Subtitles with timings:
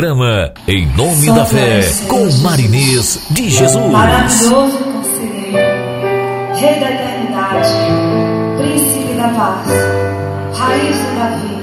[0.00, 3.92] Programa Em Nome da Fé com Marinês de Jesus.
[3.92, 5.58] Maravilhoso conselheiro,
[6.54, 7.68] Rei da eternidade,
[8.56, 9.68] Príncipe da paz,
[10.58, 11.54] Raiz de Davi,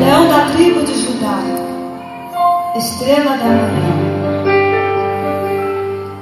[0.00, 1.38] Leão da tribo de Judá,
[2.76, 4.44] Estrela da manhã.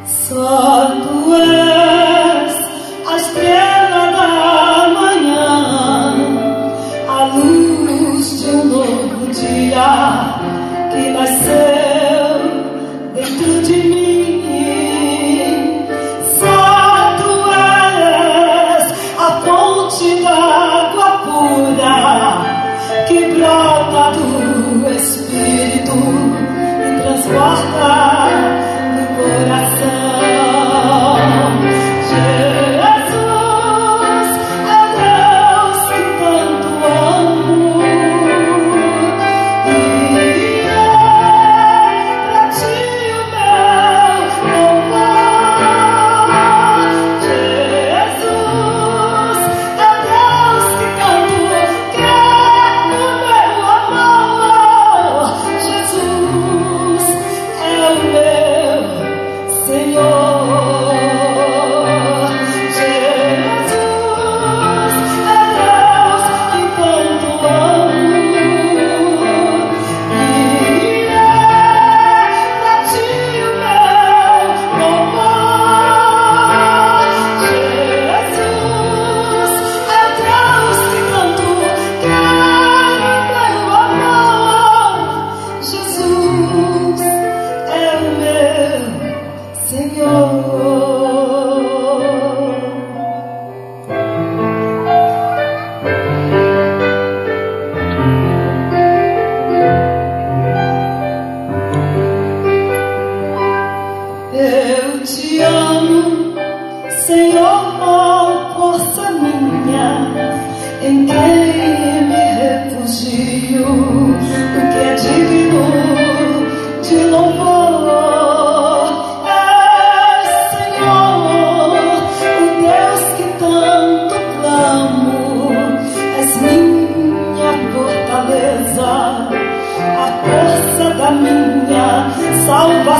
[0.07, 2.55] Só tu és
[3.09, 6.15] a estrela da manhã,
[7.09, 10.40] a luz de um novo dia
[10.91, 12.39] que nasceu
[13.15, 13.80] dentro de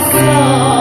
[0.01, 0.80] salvação.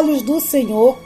[0.00, 0.96] Olhos do Senhor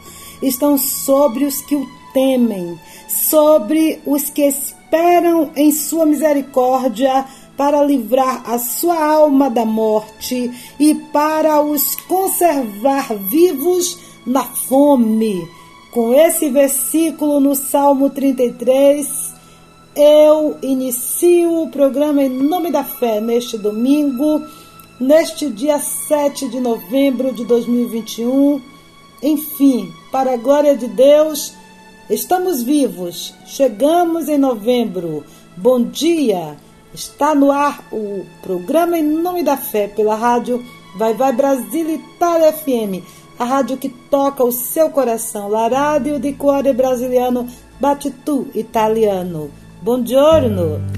[0.41, 7.25] estão sobre os que o temem, sobre os que esperam em sua misericórdia
[7.57, 15.47] para livrar a sua alma da morte e para os conservar vivos na fome.
[15.93, 19.35] Com esse versículo no Salmo 33,
[19.97, 24.43] eu inicio o programa em nome da fé neste domingo,
[25.01, 28.74] neste dia 7 de novembro de 2021.
[29.25, 31.55] Enfim, para a glória de Deus,
[32.11, 35.25] estamos vivos, chegamos em novembro.
[35.57, 36.59] Bom dia!
[36.93, 40.63] Está no ar o programa Em Nome da Fé pela rádio
[40.99, 43.03] Vai Vai Brasil Itália FM,
[43.39, 45.49] a rádio que toca o seu coração.
[45.49, 47.49] La radio di cuore brasiliano
[47.81, 49.51] bate tu italiano.
[49.81, 50.94] Buongiorno!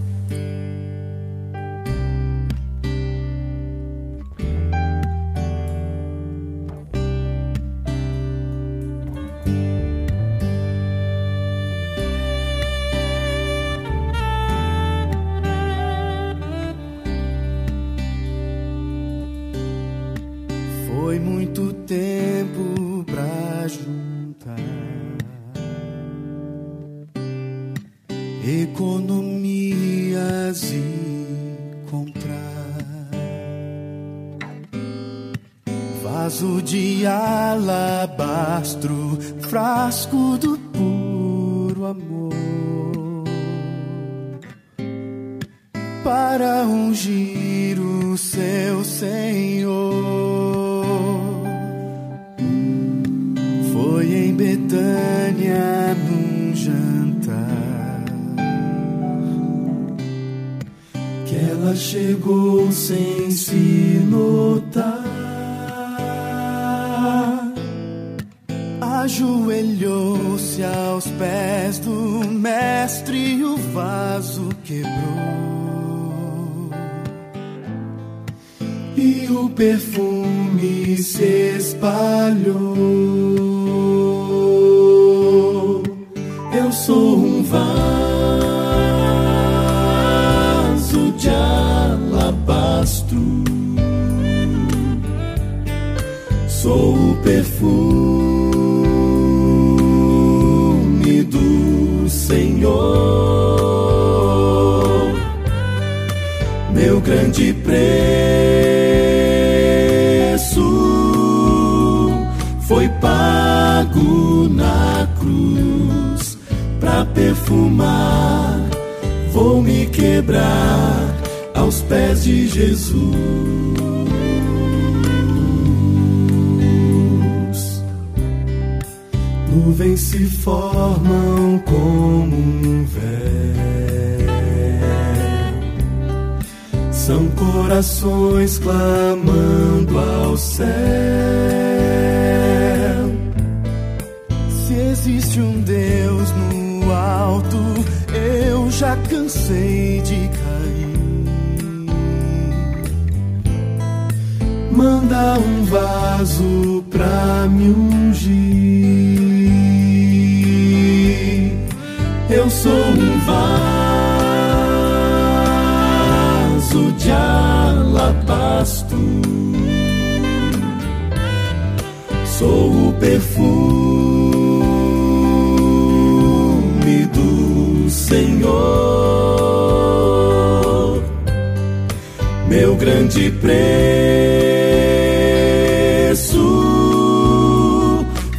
[182.49, 183.57] Meu grande preço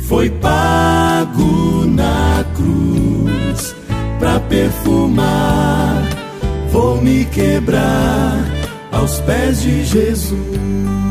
[0.08, 3.76] foi pago na cruz
[4.20, 6.04] pra perfumar.
[6.72, 8.46] Vou me quebrar
[8.92, 11.07] aos pés de Jesus.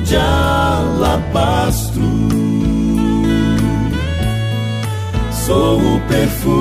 [0.01, 2.03] de alabastro,
[5.47, 6.53] sou o perfume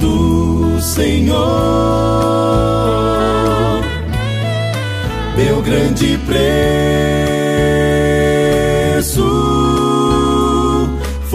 [0.00, 1.44] do Senhor.
[5.36, 6.44] Meu grande preço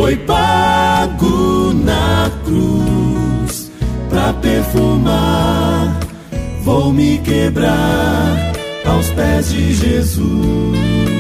[0.10, 3.72] foi pago na cruz
[4.10, 6.00] pra perfumar.
[6.64, 8.54] Vou me quebrar
[8.86, 11.19] aos pés de Jesus.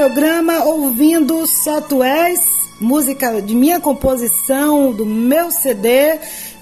[0.00, 2.40] Programa ouvindo Só Tu És,
[2.80, 6.18] música de minha composição, do meu CD.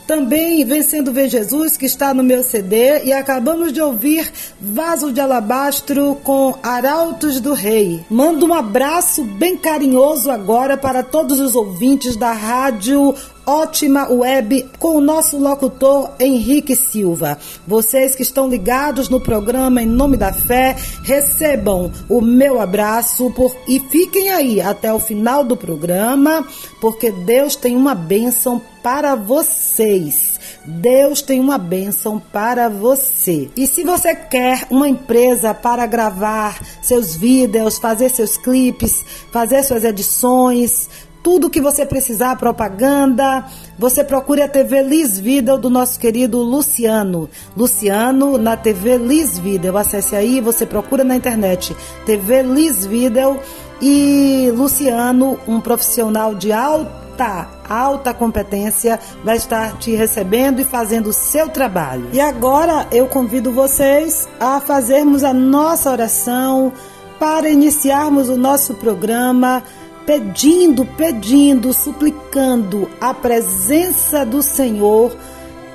[0.08, 3.04] Também Vencendo Ver Jesus, que está no meu CD.
[3.04, 4.28] E acabamos de ouvir
[4.60, 8.04] Vaso de Alabastro com Arautos do Rei.
[8.10, 13.14] Mando um abraço bem carinhoso agora para todos os ouvintes da rádio
[13.48, 17.38] Ótima Web com o nosso locutor Henrique Silva.
[17.66, 23.56] Vocês que estão ligados no programa Em Nome da Fé, recebam o meu abraço por...
[23.66, 26.46] e fiquem aí até o final do programa,
[26.78, 30.38] porque Deus tem uma bênção para vocês.
[30.64, 33.48] Deus tem uma bênção para você.
[33.56, 39.84] E se você quer uma empresa para gravar seus vídeos, fazer seus clipes, fazer suas
[39.84, 40.88] edições,
[41.22, 43.44] tudo que você precisar, propaganda,
[43.78, 47.28] você procure a TV Liz Video do nosso querido Luciano.
[47.56, 49.76] Luciano na TV Liz Video.
[49.76, 53.38] Acesse aí, você procura na internet TV Liz Video
[53.80, 61.12] e Luciano, um profissional de alta, alta competência, vai estar te recebendo e fazendo o
[61.12, 62.08] seu trabalho.
[62.12, 66.72] E agora eu convido vocês a fazermos a nossa oração
[67.18, 69.62] para iniciarmos o nosso programa
[70.08, 75.14] pedindo, pedindo, suplicando a presença do Senhor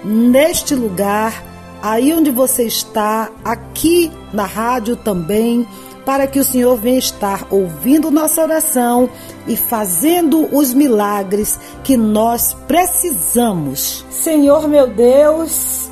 [0.04, 1.44] neste lugar,
[1.84, 5.68] aí onde você está, aqui na rádio também,
[6.04, 9.08] para que o Senhor venha estar ouvindo nossa oração
[9.48, 14.04] e fazendo os milagres que nós precisamos.
[14.10, 15.92] Senhor meu Deus,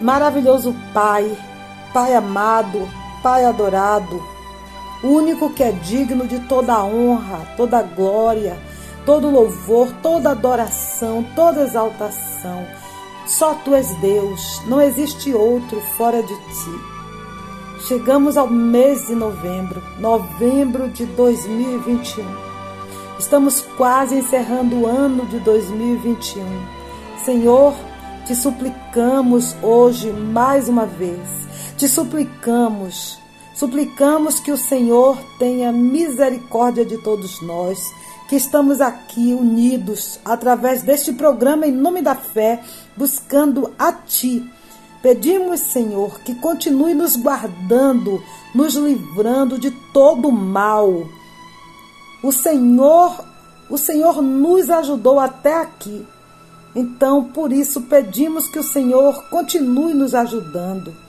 [0.00, 1.36] maravilhoso Pai,
[1.92, 2.88] Pai amado,
[3.20, 4.35] Pai adorado,
[5.02, 8.56] único que é digno de toda honra, toda glória,
[9.04, 12.66] todo louvor, toda adoração, toda exaltação.
[13.26, 16.96] Só tu és Deus, não existe outro fora de ti.
[17.86, 22.24] Chegamos ao mês de novembro, novembro de 2021.
[23.18, 26.44] Estamos quase encerrando o ano de 2021.
[27.24, 27.74] Senhor,
[28.26, 31.28] te suplicamos hoje mais uma vez,
[31.76, 33.18] te suplicamos
[33.56, 37.90] Suplicamos que o Senhor tenha misericórdia de todos nós,
[38.28, 42.62] que estamos aqui unidos através deste programa em nome da fé,
[42.94, 44.44] buscando a Ti.
[45.00, 48.22] Pedimos, Senhor, que continue nos guardando,
[48.54, 51.08] nos livrando de todo mal.
[52.22, 53.24] O Senhor,
[53.70, 56.06] o Senhor nos ajudou até aqui.
[56.74, 61.05] Então, por isso pedimos que o Senhor continue nos ajudando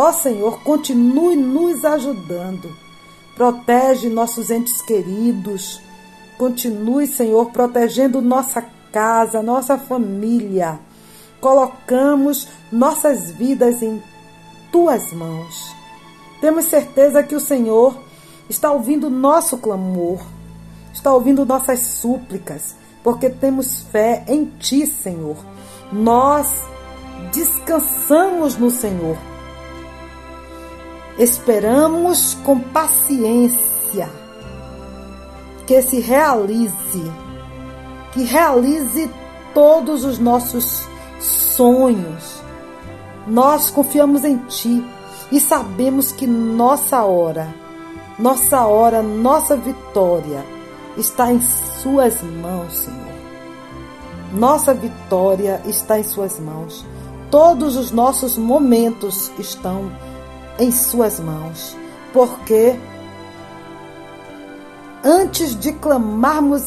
[0.00, 2.72] Ó Senhor, continue nos ajudando.
[3.34, 5.82] Protege nossos entes queridos.
[6.38, 10.78] Continue, Senhor, protegendo nossa casa, nossa família.
[11.40, 14.00] Colocamos nossas vidas em
[14.70, 15.74] tuas mãos.
[16.40, 17.98] Temos certeza que o Senhor
[18.48, 20.20] está ouvindo nosso clamor,
[20.94, 25.38] está ouvindo nossas súplicas, porque temos fé em Ti, Senhor.
[25.90, 26.46] Nós
[27.32, 29.18] descansamos no Senhor
[31.18, 34.08] Esperamos com paciência
[35.66, 37.12] que se realize,
[38.12, 39.10] que realize
[39.52, 42.40] todos os nossos sonhos.
[43.26, 44.86] Nós confiamos em Ti
[45.32, 47.52] e sabemos que nossa hora,
[48.16, 50.44] nossa hora, nossa vitória
[50.96, 53.18] está em Suas mãos, Senhor.
[54.32, 56.86] Nossa vitória está em Suas mãos.
[57.28, 59.90] Todos os nossos momentos estão
[60.58, 61.76] em Suas mãos,
[62.12, 62.78] porque
[65.04, 66.64] antes de clamarmos,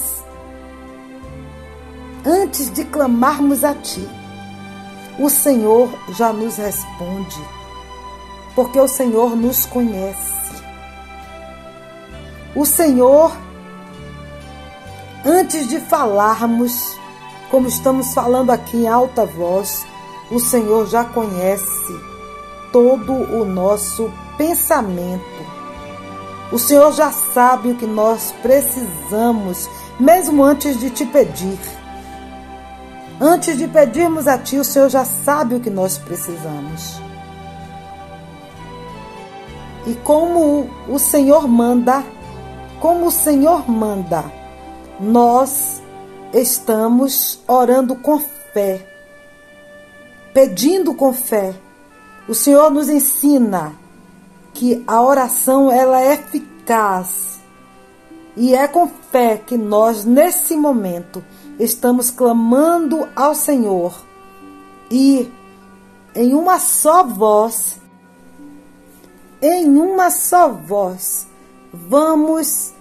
[2.25, 4.07] antes de clamarmos a Ti,
[5.19, 7.41] o Senhor já nos responde,
[8.55, 10.31] porque o Senhor nos conhece.
[12.55, 13.31] O Senhor,
[15.25, 16.97] antes de falarmos,
[17.49, 19.85] como estamos falando aqui em alta voz,
[20.29, 22.10] o Senhor já conhece
[22.71, 25.41] todo o nosso pensamento.
[26.51, 31.59] O Senhor já sabe o que nós precisamos, mesmo antes de te pedir.
[33.19, 36.99] Antes de pedirmos a Ti, o Senhor já sabe o que nós precisamos.
[39.85, 42.03] E como o Senhor manda,
[42.79, 44.23] como o Senhor manda,
[44.99, 45.81] nós
[46.33, 48.19] estamos orando com
[48.53, 48.85] fé,
[50.33, 51.53] pedindo com fé.
[52.27, 53.73] O Senhor nos ensina
[54.53, 57.39] que a oração ela é eficaz.
[58.35, 61.23] E é com fé que nós nesse momento
[61.59, 63.93] estamos clamando ao Senhor.
[64.89, 65.31] E
[66.15, 67.79] em uma só voz,
[69.41, 71.27] em uma só voz,
[71.73, 72.73] vamos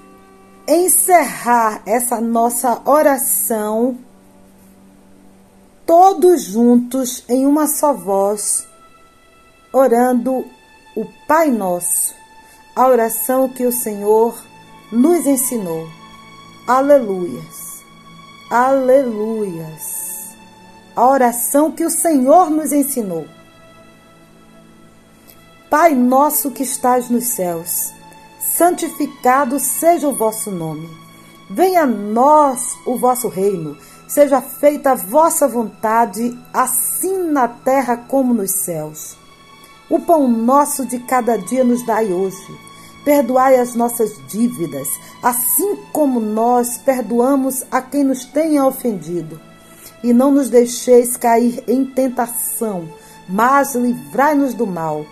[0.67, 3.99] encerrar essa nossa oração
[5.91, 8.65] todos juntos em uma só voz,
[9.73, 10.45] orando
[10.97, 12.15] o Pai Nosso,
[12.75, 14.41] a oração que o Senhor
[14.91, 15.89] nos ensinou.
[16.67, 17.85] Aleluias.
[18.51, 20.37] Aleluias.
[20.97, 23.27] A oração que o Senhor nos ensinou.
[25.71, 27.93] Pai nosso que estás nos céus,
[28.41, 30.91] santificado seja o vosso nome.
[31.49, 33.77] Venha a nós o vosso reino.
[34.09, 39.20] Seja feita a vossa vontade, assim na terra como nos céus.
[39.91, 42.57] O pão nosso de cada dia nos dai hoje.
[43.05, 44.87] Perdoai as nossas dívidas,
[45.21, 49.41] assim como nós perdoamos a quem nos tenha ofendido.
[50.05, 52.89] E não nos deixeis cair em tentação,
[53.29, 55.05] mas livrai-nos do mal,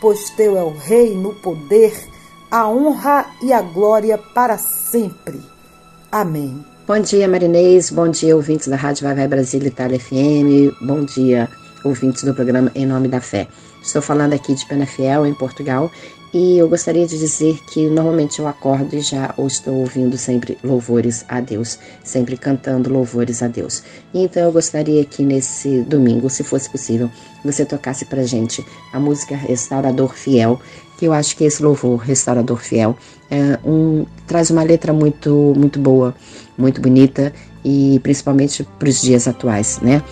[0.00, 1.92] pois teu é o reino, o poder,
[2.50, 5.42] a honra e a glória para sempre.
[6.10, 6.64] Amém.
[6.86, 7.90] Bom dia, Marinês.
[7.90, 10.74] Bom dia, ouvintes da Rádio Vai Vai Brasil Itália FM.
[10.80, 11.50] Bom dia,
[11.84, 13.46] ouvintes do programa Em Nome da Fé.
[13.82, 15.90] Estou falando aqui de Penafiel, em Portugal,
[16.32, 21.26] e eu gostaria de dizer que normalmente eu acordo e já estou ouvindo sempre louvores
[21.28, 23.82] a Deus, sempre cantando louvores a Deus.
[24.14, 27.10] Então eu gostaria que nesse domingo, se fosse possível,
[27.44, 28.64] você tocasse pra gente
[28.94, 30.58] a música Restaurador Fiel,
[30.96, 32.96] que eu acho que esse louvor Restaurador Fiel
[33.30, 36.14] é um, traz uma letra muito muito boa,
[36.56, 37.30] muito bonita
[37.62, 40.02] e principalmente para os dias atuais, né?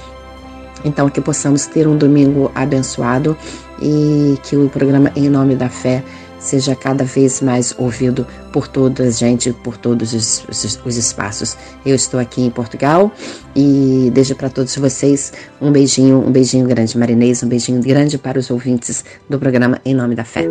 [0.85, 3.37] Então que possamos ter um domingo abençoado
[3.81, 6.03] e que o programa Em Nome da Fé
[6.41, 11.57] seja cada vez mais ouvido por toda a gente, por todos os, os, os espaços.
[11.85, 13.13] Eu estou aqui em Portugal
[13.55, 18.39] e deixo para todos vocês um beijinho, um beijinho grande, Marinês, um beijinho grande para
[18.39, 20.47] os ouvintes do programa Em Nome da Fé.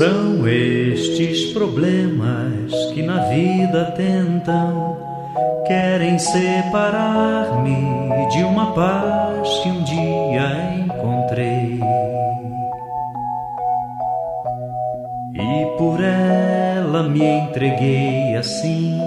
[0.00, 4.96] São estes problemas que na vida tentam,
[5.66, 7.76] querem separar-me
[8.30, 11.78] de uma paz que um dia encontrei.
[15.34, 18.98] E por ela me entreguei assim.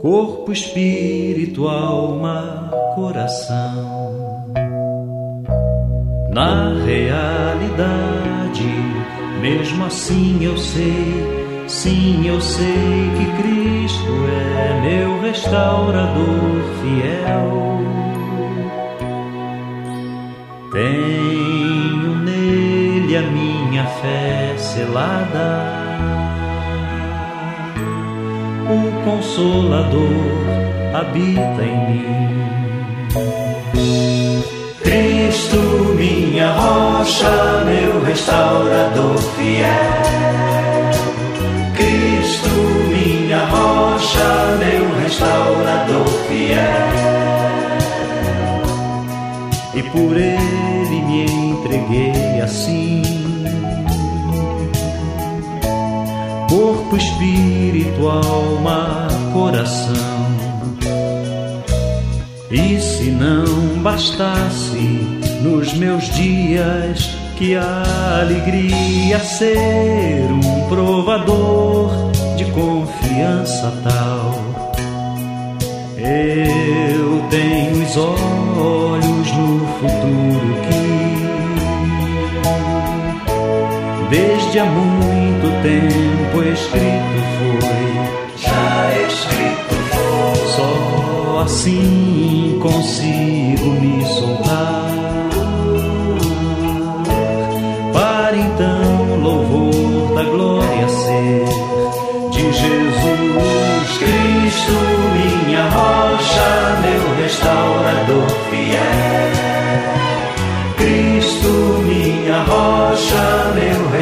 [0.00, 3.91] Corpo, espírito, alma, coração.
[6.32, 8.64] Na realidade,
[9.42, 17.82] mesmo assim eu sei, sim, eu sei que Cristo é meu restaurador fiel.
[20.72, 25.60] Tenho nele a minha fé selada,
[28.70, 30.08] o Consolador
[30.94, 32.61] habita em mim.
[36.32, 39.68] Minha rocha, meu restaurador fiel.
[41.76, 42.48] Cristo,
[42.88, 46.58] minha rocha, meu restaurador fiel.
[49.74, 53.02] E por ele me entreguei assim.
[56.48, 60.22] Corpo, espírito, alma, coração.
[62.50, 71.90] E se não bastasse nos meus dias que a alegria ser um provador
[72.36, 74.40] de confiança tal,
[75.96, 80.92] eu tenho os olhos no futuro que
[84.10, 87.82] desde há muito tempo escrito foi,
[88.36, 94.04] já escrito foi, só assim consigo me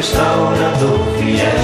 [0.01, 1.61] restaurador fiel.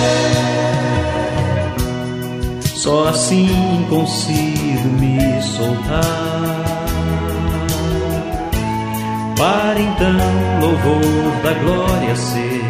[2.76, 6.04] Só assim consigo me soltar.
[9.36, 10.20] Para então
[10.62, 12.64] louvor da glória ser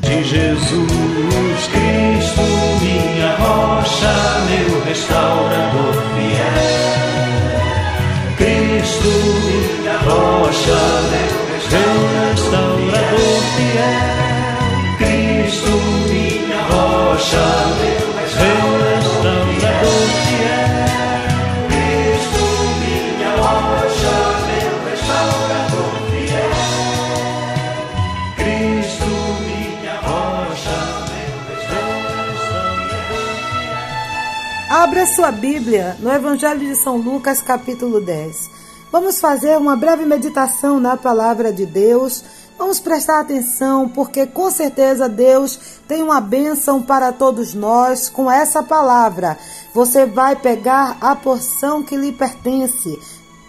[0.00, 2.42] de Jesus Cristo,
[2.82, 4.14] minha rocha,
[4.48, 6.66] meu restaurador fiel.
[8.36, 9.12] Cristo,
[9.46, 10.80] minha rocha,
[11.12, 14.09] meu restaurador fiel.
[34.70, 38.50] Abra sua Bíblia no Evangelho de São Lucas, capítulo 10.
[38.90, 42.24] Vamos fazer uma breve meditação na palavra de Deus.
[42.60, 48.62] Vamos prestar atenção, porque com certeza Deus tem uma bênção para todos nós com essa
[48.62, 49.38] palavra.
[49.72, 52.98] Você vai pegar a porção que lhe pertence.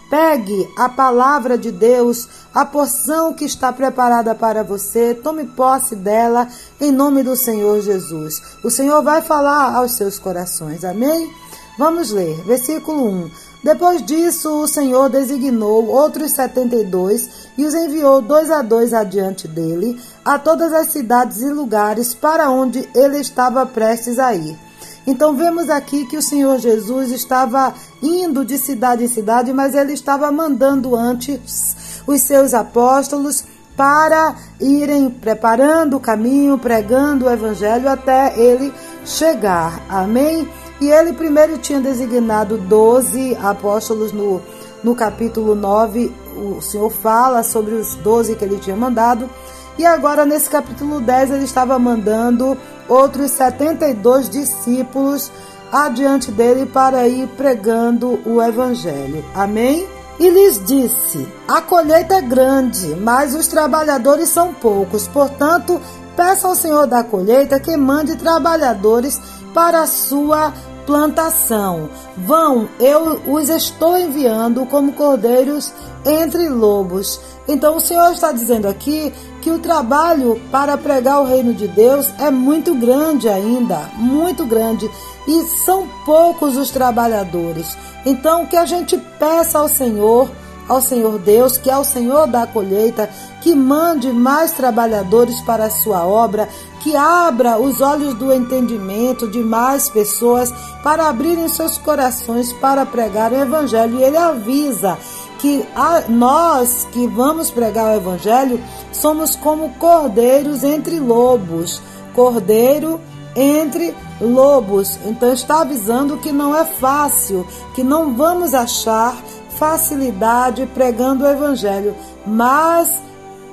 [0.10, 6.47] Pegue a palavra de Deus, a porção que está preparada para você, tome posse dela
[6.80, 8.41] em nome do Senhor Jesus.
[8.63, 11.30] O Senhor vai falar aos seus corações, amém?
[11.78, 13.51] Vamos ler, versículo 1.
[13.63, 18.91] Depois disso, o Senhor designou outros setenta e dois e os enviou dois a dois
[18.91, 24.58] adiante dele a todas as cidades e lugares para onde ele estava prestes a ir.
[25.06, 29.93] Então vemos aqui que o Senhor Jesus estava indo de cidade em cidade, mas ele
[29.93, 33.43] estava mandando antes os seus apóstolos
[33.76, 38.74] para irem preparando o caminho, pregando o evangelho até ele
[39.06, 39.82] chegar.
[39.89, 40.47] Amém?
[40.82, 44.41] E ele primeiro tinha designado 12 apóstolos no,
[44.84, 46.12] no capítulo 9.
[46.36, 49.30] O Senhor fala sobre os 12 que ele tinha mandado.
[49.78, 52.58] E agora, nesse capítulo 10, ele estava mandando
[52.89, 55.32] outros 72 discípulos
[55.72, 59.24] adiante dele para ir pregando o evangelho.
[59.36, 59.88] Amém?
[60.20, 65.08] E lhes disse: A colheita é grande, mas os trabalhadores são poucos.
[65.08, 65.80] Portanto,
[66.15, 69.22] peça ao Senhor da colheita que mande trabalhadores
[69.54, 70.54] para a sua
[70.86, 71.89] plantação.
[72.17, 75.74] Vão, eu os estou enviando como cordeiros
[76.06, 77.20] entre lobos.
[77.48, 82.13] Então o Senhor está dizendo aqui que o trabalho para pregar o reino de Deus
[82.20, 84.89] é muito grande ainda, muito grande,
[85.28, 87.78] e são poucos os trabalhadores.
[88.06, 90.30] Então que a gente peça ao Senhor,
[90.72, 93.10] ao Senhor Deus, que é o Senhor da colheita,
[93.42, 96.48] que mande mais trabalhadores para a sua obra,
[96.80, 100.50] que abra os olhos do entendimento de mais pessoas
[100.82, 104.00] para abrirem seus corações para pregar o evangelho.
[104.00, 104.98] E ele avisa
[105.40, 108.58] que a, nós que vamos pregar o evangelho
[108.94, 111.82] somos como cordeiros entre lobos.
[112.16, 112.98] Cordeiro
[113.36, 114.98] entre lobos.
[115.06, 119.18] Então está avisando que não é fácil, que não vamos achar
[119.62, 121.95] facilidade pregando o evangelho,
[122.26, 123.00] mas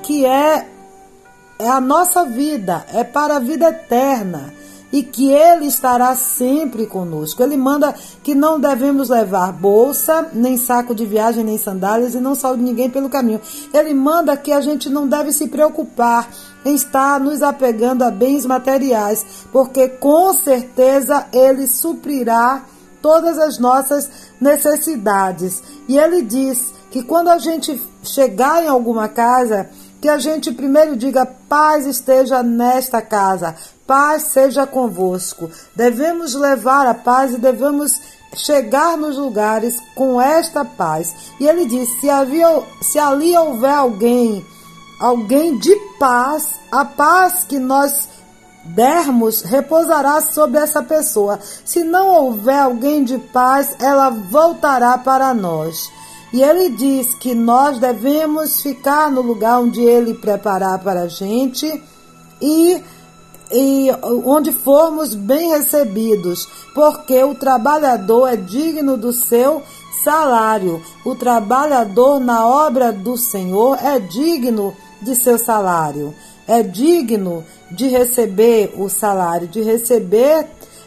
[0.03, 0.66] que é
[1.59, 4.55] é a nossa vida, é para a vida eterna
[4.90, 7.42] e que Ele estará sempre conosco.
[7.42, 12.35] Ele manda que não devemos levar bolsa, nem saco de viagem, nem sandálias e não
[12.35, 13.40] saúde ninguém pelo caminho.
[13.75, 16.31] Ele manda que a gente não deve se preocupar
[16.64, 22.64] em estar nos apegando a bens materiais, porque com certeza Ele suprirá
[23.03, 25.62] todas as nossas necessidades.
[25.88, 29.68] E Ele diz que quando a gente chegar em alguma casa,
[30.01, 33.55] que a gente primeiro diga: paz esteja nesta casa,
[33.87, 35.51] paz seja convosco.
[35.74, 38.01] Devemos levar a paz e devemos
[38.35, 41.14] chegar nos lugares com esta paz.
[41.40, 44.44] E ele diz: se, havia, se ali houver alguém,
[45.01, 48.09] alguém de paz, a paz que nós
[48.75, 51.39] dermos repousará sobre essa pessoa.
[51.65, 55.91] Se não houver alguém de paz, ela voltará para nós.
[56.33, 61.83] E ele diz que nós devemos ficar no lugar onde ele preparar para a gente
[62.41, 62.83] e,
[63.51, 63.89] e
[64.25, 69.63] onde formos bem recebidos, porque o trabalhador é digno do seu
[70.05, 70.83] salário.
[71.05, 76.15] O trabalhador na obra do Senhor é digno de seu salário,
[76.49, 80.47] é digno de receber o salário, de receber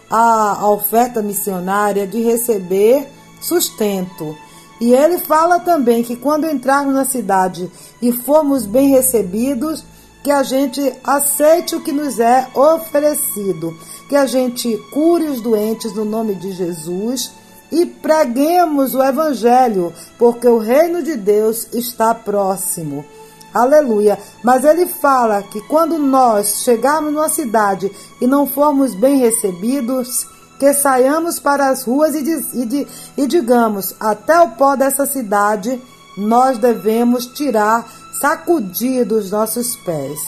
[0.09, 3.07] a, oferta missionária, de receber
[3.39, 4.35] sustento.
[4.81, 7.71] E ele fala também que quando entrarmos na cidade
[8.01, 9.85] e formos bem recebidos,
[10.23, 13.77] que a gente aceite o que nos é oferecido,
[14.09, 17.31] que a gente cure os doentes no nome de Jesus
[17.71, 23.05] e preguemos o evangelho, porque o reino de Deus está próximo.
[23.53, 24.17] Aleluia.
[24.43, 30.25] Mas ele fala que quando nós chegarmos numa cidade e não formos bem recebidos,
[30.57, 32.87] que saiamos para as ruas e, diz, e,
[33.17, 35.81] e digamos: até o pó dessa cidade
[36.17, 40.19] nós devemos tirar, sacudir dos nossos pés.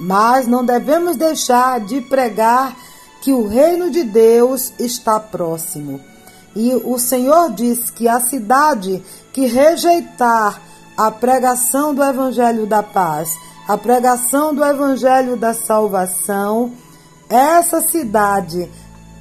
[0.00, 2.76] Mas não devemos deixar de pregar
[3.20, 6.00] que o reino de Deus está próximo.
[6.54, 10.62] E o Senhor diz que a cidade que rejeitar
[10.98, 16.72] a pregação do evangelho da paz, a pregação do evangelho da salvação,
[17.28, 18.68] essa cidade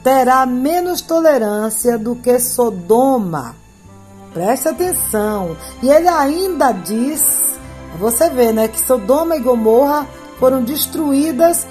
[0.04, 3.56] terá menos tolerância do que Sodoma.
[4.34, 5.56] Preste atenção.
[5.84, 7.60] E ele ainda diz,
[8.00, 10.08] você vê, né, que Sodoma e Gomorra
[10.40, 11.68] foram destruídas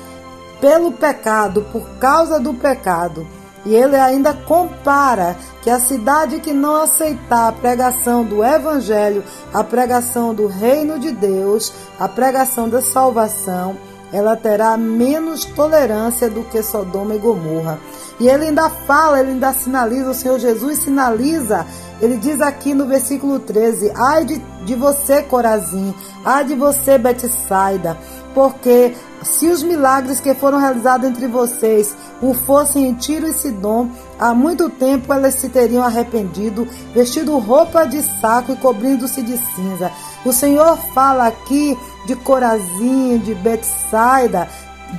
[0.60, 3.26] pelo pecado, por causa do pecado.
[3.66, 9.64] E ele ainda compara que a cidade que não aceitar a pregação do Evangelho, a
[9.64, 13.76] pregação do reino de Deus, a pregação da salvação,
[14.12, 17.80] ela terá menos tolerância do que Sodoma e Gomorra.
[18.20, 21.66] E ele ainda fala, ele ainda sinaliza, o Senhor Jesus sinaliza,
[22.00, 25.92] ele diz aqui no versículo 13: Ai de, de você, Corazim,
[26.24, 27.98] ai de você, Betsaida,
[28.36, 33.88] porque se os milagres que foram realizados entre vocês o fossem em Tiro e Sidom,
[34.18, 39.90] há muito tempo elas se teriam arrependido, vestido roupa de saco e cobrindo-se de cinza.
[40.22, 44.46] O Senhor fala aqui de Corazim, de Betsaida,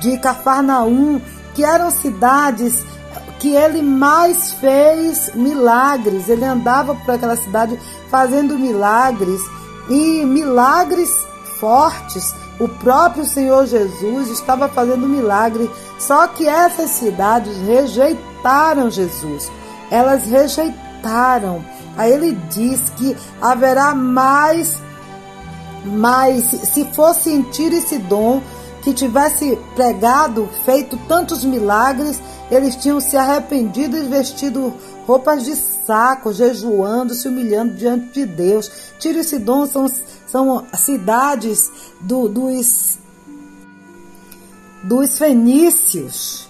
[0.00, 1.20] de Cafarnaum,
[1.54, 2.84] que eram cidades
[3.38, 6.28] que ele mais fez milagres.
[6.28, 7.78] Ele andava por aquela cidade
[8.10, 9.40] fazendo milagres
[9.88, 11.08] e milagres
[11.60, 12.34] fortes.
[12.60, 19.50] O próprio Senhor Jesus estava fazendo milagre, só que essas cidades rejeitaram Jesus.
[19.90, 21.64] Elas rejeitaram.
[21.96, 24.76] Aí ele diz que haverá mais,
[25.84, 28.42] mais se fosse em Tiro e Sidom,
[28.82, 34.72] que tivesse pregado, feito tantos milagres, eles tinham se arrependido e vestido
[35.06, 38.70] roupas de saco, jejuando, se humilhando diante de Deus.
[38.98, 39.86] Tiro e Sidom são,
[40.30, 42.98] são cidades do, dos,
[44.84, 46.48] dos fenícios.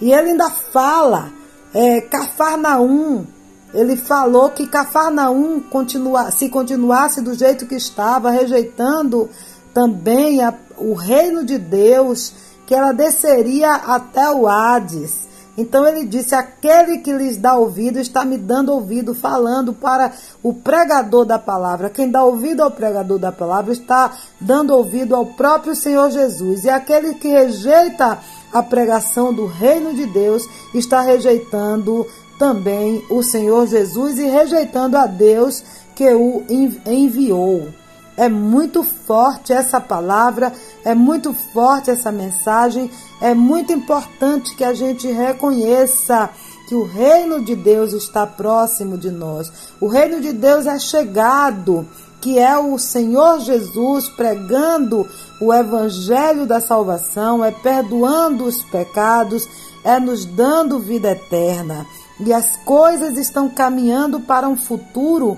[0.00, 1.32] E ele ainda fala,
[1.74, 3.26] é, Cafarnaum,
[3.74, 9.28] ele falou que Cafarnaum continua, se continuasse do jeito que estava, rejeitando
[9.72, 12.34] também a, o reino de Deus,
[12.66, 15.28] que ela desceria até o Hades.
[15.56, 20.12] Então ele disse: Aquele que lhes dá ouvido está me dando ouvido, falando para
[20.42, 21.90] o pregador da palavra.
[21.90, 26.64] Quem dá ouvido ao pregador da palavra está dando ouvido ao próprio Senhor Jesus.
[26.64, 28.18] E aquele que rejeita
[28.52, 32.06] a pregação do reino de Deus está rejeitando
[32.38, 35.62] também o Senhor Jesus e rejeitando a Deus
[35.94, 37.81] que o enviou.
[38.16, 40.52] É muito forte essa palavra,
[40.84, 46.28] é muito forte essa mensagem, é muito importante que a gente reconheça
[46.68, 49.52] que o reino de Deus está próximo de nós.
[49.80, 51.86] O reino de Deus é chegado,
[52.20, 55.06] que é o Senhor Jesus pregando
[55.40, 59.48] o evangelho da salvação, é perdoando os pecados,
[59.84, 61.84] é nos dando vida eterna.
[62.20, 65.36] E as coisas estão caminhando para um futuro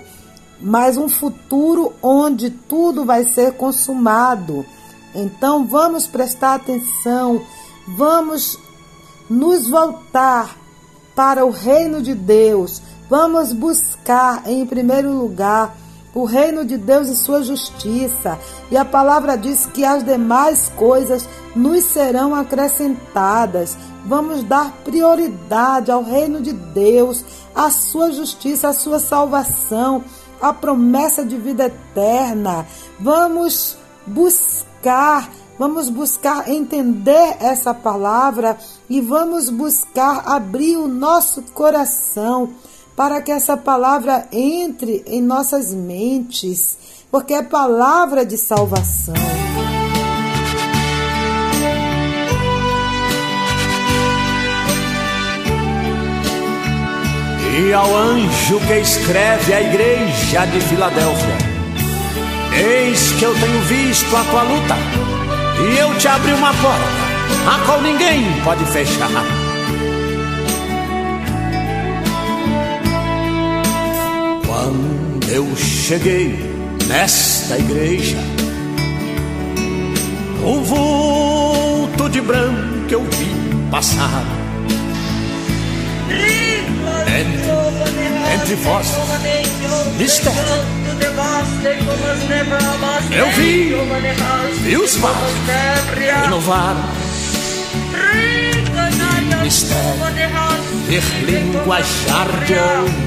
[0.65, 4.65] mas um futuro onde tudo vai ser consumado.
[5.15, 7.43] Então vamos prestar atenção,
[7.87, 8.59] vamos
[9.29, 10.57] nos voltar
[11.15, 15.77] para o reino de Deus, vamos buscar em primeiro lugar
[16.15, 18.39] o reino de Deus e sua justiça.
[18.71, 23.77] E a palavra diz que as demais coisas nos serão acrescentadas.
[24.07, 27.25] Vamos dar prioridade ao reino de Deus,
[27.55, 30.05] à sua justiça, à sua salvação
[30.45, 32.67] a promessa de vida eterna.
[33.01, 42.51] Vamos buscar, vamos buscar entender essa palavra e vamos buscar abrir o nosso coração
[42.95, 46.77] para que essa palavra entre em nossas mentes,
[47.11, 49.15] porque é palavra de salvação.
[57.57, 61.37] E ao anjo que escreve a igreja de Filadélfia:
[62.53, 64.77] Eis que eu tenho visto a tua luta,
[65.61, 66.85] e eu te abri uma porta,
[67.47, 69.09] a qual ninguém pode fechar.
[74.45, 76.37] Quando eu cheguei
[76.89, 78.19] nesta igreja,
[80.45, 84.44] um vulto de branco eu vi passar
[88.35, 88.87] entre, vós
[89.99, 90.39] mistério
[93.11, 93.75] Eu vi,
[94.63, 95.17] vi os pais
[96.23, 96.85] renovaram.
[99.43, 99.83] Mistério,
[100.89, 103.05] ter linguajar de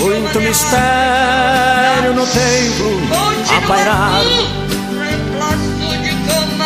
[0.00, 3.00] muito mistério no templo
[3.56, 4.22] a pairar.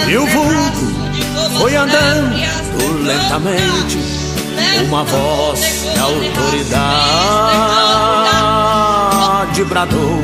[0.08, 0.91] E o vulgo
[1.58, 2.36] foi andando
[3.04, 3.98] lentamente
[4.86, 5.60] Uma voz
[5.92, 6.84] de autoridade
[9.64, 10.20] bradou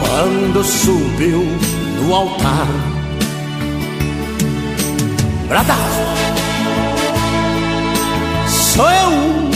[0.00, 1.46] Quando subiu
[2.00, 2.68] no altar
[5.48, 6.02] Bradava
[8.74, 9.50] Sou eu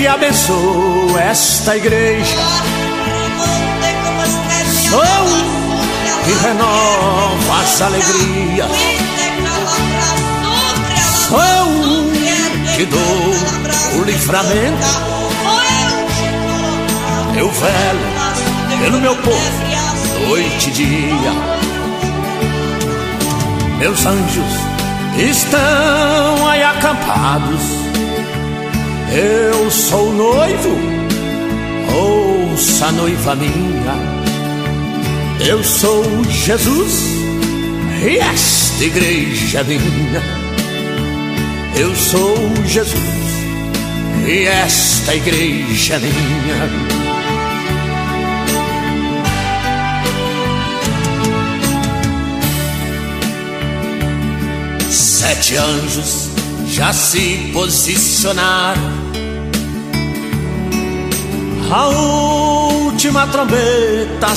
[0.00, 2.36] que abençoo esta igreja.
[4.88, 5.59] Sou eu
[6.30, 8.70] que renova as alegrias.
[11.28, 14.86] Sou eu que dou o livramento.
[17.36, 21.32] Eu velo pelo meu povo, noite e dia.
[23.78, 24.52] Meus anjos
[25.18, 27.80] estão aí acampados
[29.12, 30.78] eu sou noivo,
[31.92, 34.09] ouça noiva minha.
[35.46, 37.02] Eu sou Jesus
[38.04, 40.22] e esta igreja é minha.
[41.76, 43.00] Eu sou Jesus
[44.26, 47.00] e esta igreja é minha.
[54.90, 56.28] Sete anjos
[56.66, 59.00] já se posicionaram
[61.72, 64.34] a última trombeta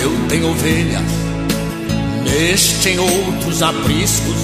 [0.00, 1.02] Eu tenho ovelhas,
[2.24, 4.36] neste em outros apriscos.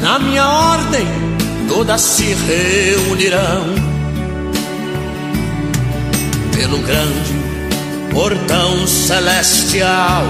[0.00, 1.04] Na minha ordem,
[1.68, 3.74] todas se reunirão.
[6.54, 7.34] Pelo grande
[8.12, 10.22] portão celestial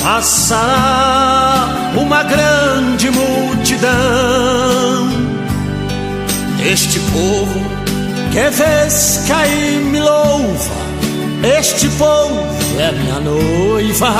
[0.00, 3.88] passará uma grande multidão.
[6.64, 7.67] Este povo
[8.32, 10.70] que vez cair me louva,
[11.58, 12.40] este povo
[12.78, 14.12] é minha noiva.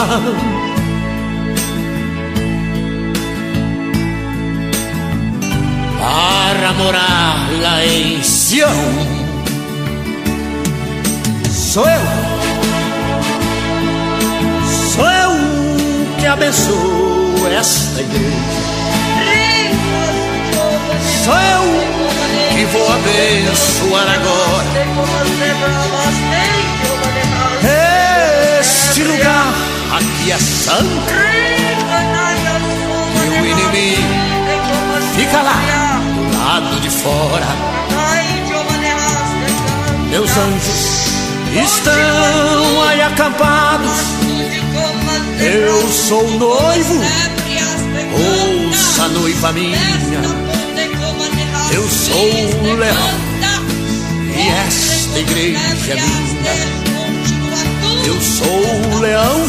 [6.00, 8.70] Para morar lá em Sião,
[11.50, 12.00] sou eu,
[14.94, 15.32] sou eu
[16.18, 18.58] que abençoo esta igreja.
[21.24, 22.07] Sou eu
[22.72, 24.66] vou abençoar agora.
[28.60, 29.54] Este lugar
[29.92, 31.12] aqui é santo.
[33.24, 34.28] E o inimigo
[35.14, 36.00] fica lá,
[36.30, 37.46] do lado de fora.
[40.10, 41.08] Meus anjos
[41.64, 44.18] estão aí acampados.
[45.40, 47.00] Eu sou noivo,
[48.12, 50.57] ouça noiva minha.
[51.72, 52.96] Eu sou o leão
[54.34, 56.52] e esta igreja é minha.
[58.06, 59.40] Eu sou o leão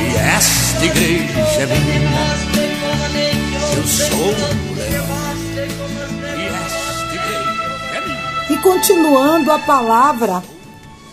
[0.00, 2.10] e esta igreja é minha.
[3.76, 5.06] Eu sou o leão
[6.36, 7.64] e esta igreja
[7.94, 8.50] é minha.
[8.50, 10.42] E continuando a palavra,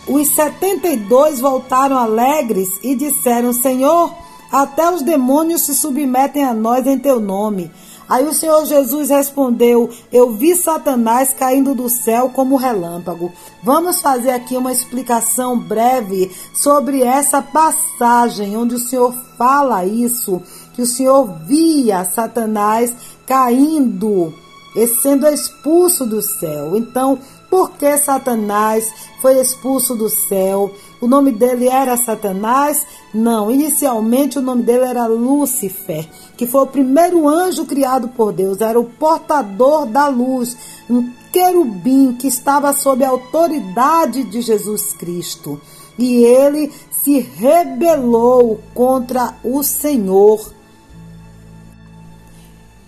[0.06, 4.14] os setenta e dois voltaram alegres e disseram: Senhor,
[4.50, 7.70] até os demônios se submetem a nós em teu nome.
[8.08, 13.32] Aí o Senhor Jesus respondeu: Eu vi Satanás caindo do céu como relâmpago.
[13.62, 20.42] Vamos fazer aqui uma explicação breve sobre essa passagem onde o Senhor fala isso,
[20.74, 22.94] que o Senhor via Satanás
[23.26, 24.34] caindo
[24.74, 26.76] e sendo expulso do céu.
[26.76, 27.18] Então,
[27.50, 30.74] por que Satanás foi expulso do céu?
[31.02, 32.86] O nome dele era Satanás?
[33.12, 38.60] Não, inicialmente o nome dele era Lúcifer, que foi o primeiro anjo criado por Deus,
[38.60, 40.56] era o portador da luz,
[40.88, 45.60] um querubim que estava sob a autoridade de Jesus Cristo.
[45.98, 50.52] E ele se rebelou contra o Senhor.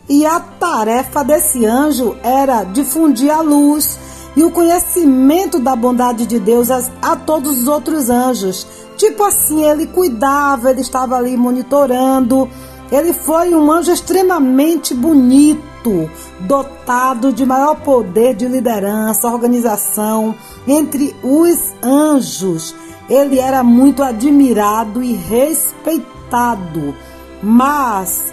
[0.08, 3.98] E a tarefa desse anjo era difundir a luz
[4.36, 8.66] e o conhecimento da bondade de Deus a, a, todos os outros anjos.
[8.96, 12.48] Tipo assim, ele cuidava, ele estava ali monitorando.
[12.90, 16.10] Ele foi um anjo extremamente bonito,
[16.40, 20.34] dotado de maior poder de liderança, organização
[20.66, 22.74] entre os anjos.
[23.08, 26.94] Ele era muito admirado e respeitado.
[27.42, 28.32] Mas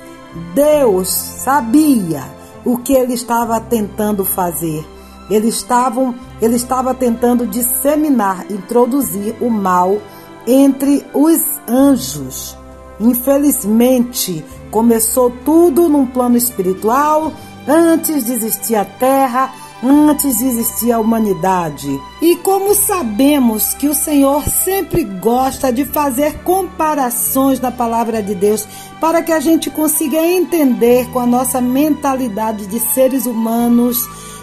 [0.54, 2.24] Deus sabia
[2.64, 4.86] o que ele estava tentando fazer.
[5.32, 9.98] Ele, estavam, ele estava tentando disseminar, introduzir o mal
[10.46, 12.58] entre os anjos.
[13.00, 17.32] Infelizmente, começou tudo num plano espiritual,
[17.68, 19.52] antes de existir a terra,
[19.84, 22.00] antes de existir a humanidade.
[22.22, 28.68] E como sabemos que o Senhor sempre gosta de fazer comparações na palavra de Deus
[29.00, 33.98] para que a gente consiga entender com a nossa mentalidade de seres humanos,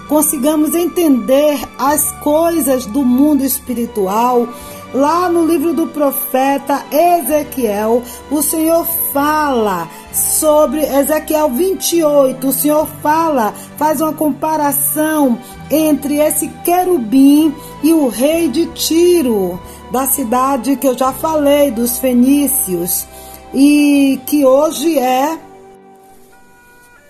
[0.08, 4.48] consigamos entender as coisas do mundo espiritual.
[4.92, 12.48] Lá no livro do profeta Ezequiel, o Senhor fala sobre Ezequiel 28.
[12.48, 15.38] O Senhor fala, faz uma comparação
[15.70, 19.60] entre esse querubim e o rei de Tiro,
[19.92, 23.06] da cidade que eu já falei, dos fenícios,
[23.52, 25.38] e que hoje é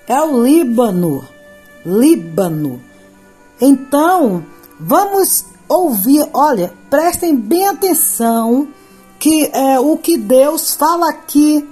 [0.09, 1.23] é o Líbano.
[1.85, 2.88] Líbano.
[3.61, 4.45] Então,
[4.79, 8.69] vamos ouvir, olha, prestem bem atenção
[9.19, 11.69] que é o que Deus fala aqui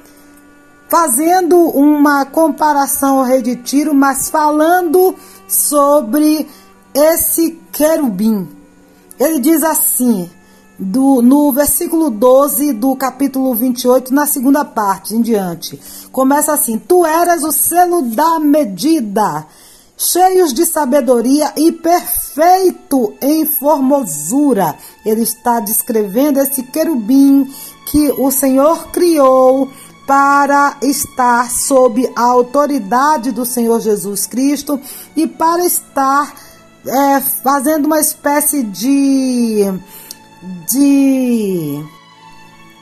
[0.89, 5.15] fazendo uma comparação ao rei de Tiro, mas falando
[5.49, 6.49] sobre
[6.95, 8.49] esse querubim.
[9.19, 10.29] Ele diz assim,
[10.79, 15.81] do, no versículo 12 do capítulo 28, na segunda parte em diante.
[16.13, 19.47] Começa assim: Tu eras o selo da medida,
[19.97, 24.77] cheios de sabedoria e perfeito em formosura.
[25.05, 27.51] Ele está descrevendo esse querubim
[27.91, 29.71] que o Senhor criou
[30.07, 34.81] para estar sob a autoridade do Senhor Jesus Cristo
[35.17, 36.33] e para estar
[36.87, 39.65] é, fazendo uma espécie de,
[40.71, 41.85] de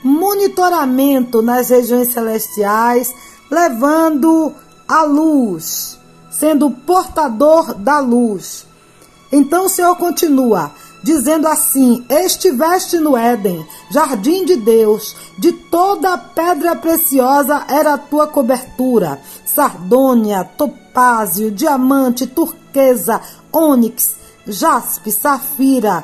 [0.03, 3.11] monitoramento nas regiões celestiais,
[3.49, 4.53] levando
[4.87, 5.97] a luz,
[6.39, 8.65] sendo portador da luz.
[9.31, 10.71] Então o Senhor continua
[11.05, 18.27] dizendo assim: Estiveste no Éden, jardim de Deus, de toda pedra preciosa era a tua
[18.27, 23.21] cobertura: sardônia, topázio, diamante, turquesa,
[23.51, 24.15] ônix,
[24.47, 26.03] jaspe, safira,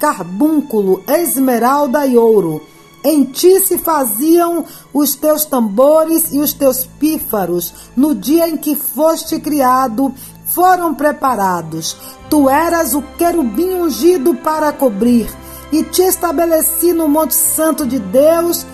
[0.00, 2.71] carbúnculo, esmeralda e ouro.
[3.04, 8.76] Em ti se faziam os teus tambores e os teus pífaros no dia em que
[8.76, 10.14] foste criado
[10.46, 11.96] foram preparados.
[12.30, 15.28] Tu eras o querubim ungido para cobrir,
[15.72, 18.66] e te estabeleci no Monte Santo de Deus.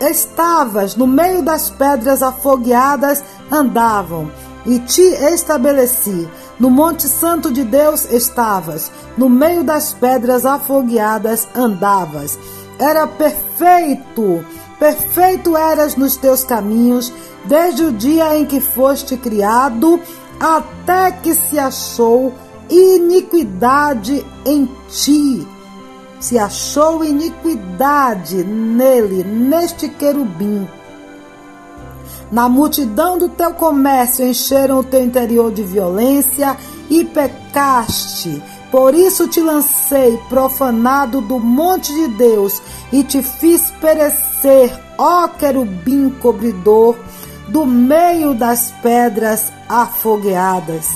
[0.00, 4.30] Estavas no meio das pedras afogueadas, andavam,
[4.64, 6.28] e te estabeleci.
[6.58, 12.38] No Monte Santo de Deus estavas, no meio das pedras afogueadas andavas.
[12.78, 14.44] Era perfeito,
[14.78, 17.12] perfeito eras nos teus caminhos,
[17.44, 20.00] desde o dia em que foste criado
[20.40, 22.32] até que se achou
[22.68, 25.46] iniquidade em ti.
[26.18, 30.66] Se achou iniquidade nele, neste querubim.
[32.32, 36.56] Na multidão do teu comércio encheram o teu interior de violência
[36.90, 38.42] e pecaste.
[38.74, 42.60] Por isso te lancei profanado do monte de Deus
[42.92, 46.96] e te fiz perecer, ó querubim cobridor
[47.46, 50.88] do meio das pedras afogueadas.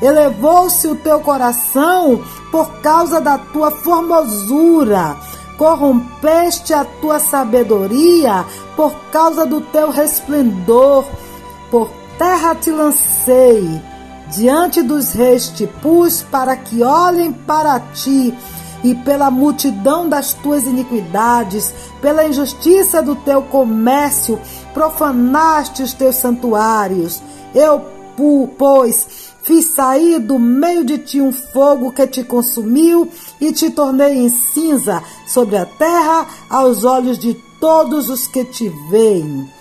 [0.00, 2.22] Elevou-se o teu coração
[2.52, 5.16] por causa da tua formosura.
[5.58, 8.44] Corrompeste a tua sabedoria
[8.76, 11.04] por causa do teu resplendor.
[11.72, 13.82] Por terra te lancei,
[14.30, 18.34] diante dos reis te pus para que olhem para ti
[18.82, 24.38] e pela multidão das tuas iniquidades, pela injustiça do teu comércio,
[24.72, 27.22] profanaste os teus santuários.
[27.54, 27.82] Eu,
[28.58, 33.08] pois, fiz sair do meio de ti um fogo que te consumiu
[33.40, 38.68] e te tornei em cinza sobre a terra aos olhos de todos os que te
[38.90, 39.55] veem.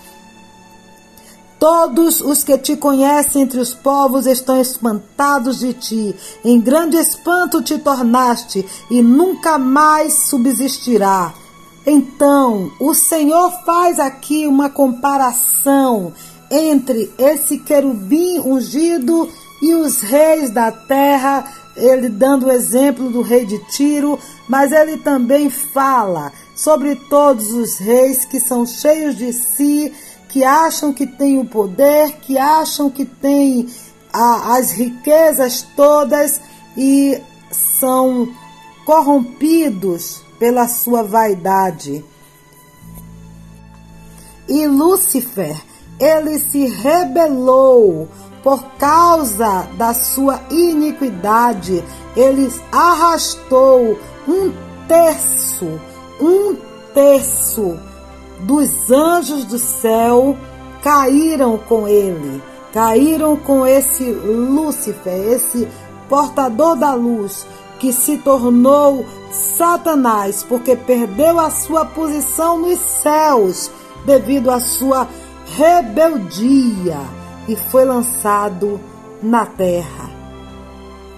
[1.60, 6.16] Todos os que te conhecem entre os povos estão espantados de ti.
[6.43, 11.34] Em grande espanto te tornaste e nunca mais subsistirá.
[11.86, 16.14] Então, o Senhor faz aqui uma comparação
[16.49, 19.30] entre esse querubim ungido
[19.62, 21.45] e os reis da terra,
[21.76, 27.78] ele dando o exemplo do rei de Tiro, mas ele também fala sobre todos os
[27.78, 29.93] reis que são cheios de si
[30.36, 33.69] que acham que têm o poder, que acham que têm
[34.11, 36.41] a, as riquezas todas
[36.75, 38.27] e são
[38.86, 42.03] corrompidos pela sua vaidade.
[44.49, 45.55] E Lúcifer,
[45.97, 48.09] ele se rebelou
[48.43, 51.81] por causa da sua iniquidade,
[52.13, 54.51] ele arrastou um
[54.86, 55.79] terço,
[56.19, 56.57] um
[56.93, 57.79] terço
[58.39, 60.38] dos anjos do céu
[60.81, 62.41] caíram com ele,
[62.73, 65.67] caíram com esse Lúcifer, esse
[66.07, 67.45] portador da luz,
[67.79, 73.69] que se tornou Satanás, porque perdeu a sua posição nos céus
[74.05, 75.07] devido à sua
[75.57, 76.99] rebeldia
[77.47, 78.79] e foi lançado
[79.21, 80.09] na terra.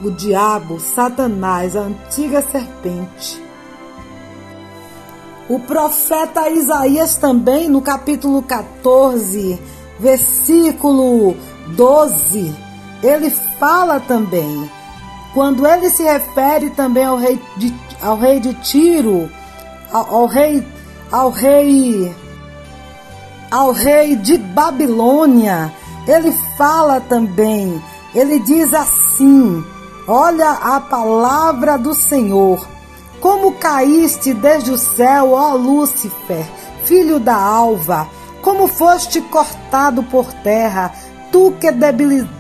[0.04, 3.47] O diabo, Satanás, a antiga serpente.
[5.50, 9.58] O profeta Isaías também, no capítulo 14,
[9.98, 11.38] versículo
[11.68, 12.54] 12,
[13.02, 14.70] ele fala também,
[15.34, 19.32] quando ele se refere também ao rei de, ao rei de Tiro,
[19.90, 20.68] ao, ao rei,
[21.10, 22.14] ao rei,
[23.50, 25.72] ao rei de Babilônia,
[26.06, 27.82] ele fala também,
[28.14, 29.64] ele diz assim:
[30.06, 32.68] Olha a palavra do Senhor.
[33.20, 36.46] Como caíste desde o céu, ó Lúcifer,
[36.86, 38.08] filho da alva,
[38.42, 40.94] como foste cortado por terra,
[41.32, 41.72] tu que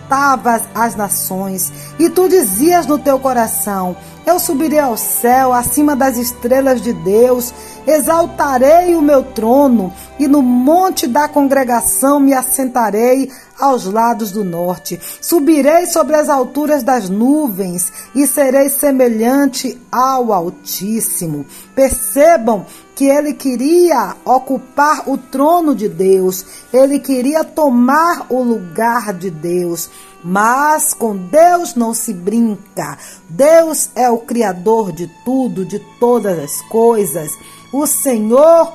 [0.08, 3.96] debilitavas as nações, e tu dizias no teu coração:
[4.26, 7.54] Eu subirei ao céu, acima das estrelas de Deus,
[7.86, 13.30] exaltarei o meu trono, e no monte da congregação me assentarei
[13.60, 15.00] aos lados do norte.
[15.22, 21.46] Subirei sobre as alturas das nuvens e serei semelhante ao Altíssimo.
[21.76, 22.66] Percebam
[22.98, 26.44] que ele queria ocupar o trono de Deus,
[26.74, 29.88] ele queria tomar o lugar de Deus.
[30.24, 32.98] Mas com Deus não se brinca.
[33.30, 37.32] Deus é o Criador de tudo, de todas as coisas.
[37.72, 38.74] O Senhor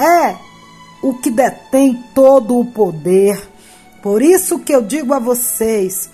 [0.00, 0.34] é
[1.02, 3.38] o que detém todo o poder.
[4.02, 6.08] Por isso que eu digo a vocês,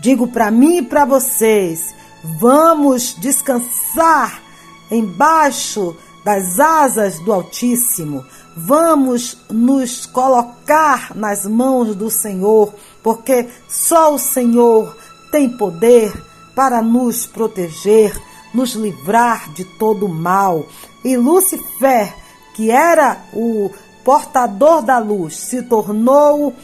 [0.00, 4.42] digo para mim e para vocês, vamos descansar
[4.90, 8.24] embaixo das asas do Altíssimo.
[8.56, 12.72] Vamos nos colocar nas mãos do Senhor,
[13.02, 14.96] porque só o Senhor
[15.30, 16.12] tem poder
[16.54, 18.16] para nos proteger,
[18.54, 20.64] nos livrar de todo mal.
[21.04, 22.14] E Lucifer,
[22.54, 23.70] que era o
[24.04, 26.54] portador da luz, se tornou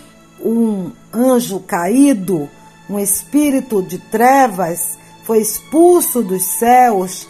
[0.41, 2.49] um anjo caído,
[2.89, 7.29] um espírito de trevas, foi expulso dos céus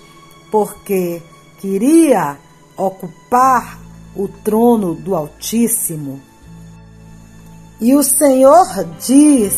[0.51, 1.23] porque
[1.61, 2.39] queria
[2.77, 3.79] ocupar
[4.17, 6.21] o trono do Altíssimo.
[7.81, 8.67] E o Senhor
[8.99, 9.57] diz: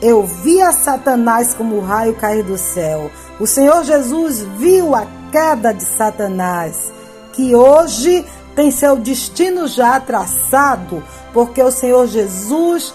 [0.00, 3.10] Eu vi a Satanás como o raio cair do céu.
[3.38, 6.92] O Senhor Jesus viu a queda de Satanás,
[7.32, 8.24] que hoje
[8.54, 11.02] tem seu destino já traçado,
[11.32, 12.94] porque o Senhor Jesus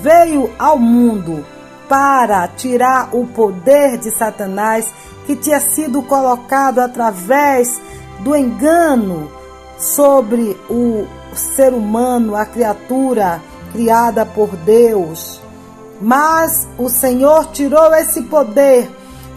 [0.00, 1.44] veio ao mundo
[1.88, 4.90] para tirar o poder de Satanás
[5.26, 7.80] que tinha sido colocado através
[8.20, 9.30] do engano
[9.78, 13.40] sobre o ser humano, a criatura
[13.72, 15.40] criada por Deus.
[16.00, 18.90] Mas o Senhor tirou esse poder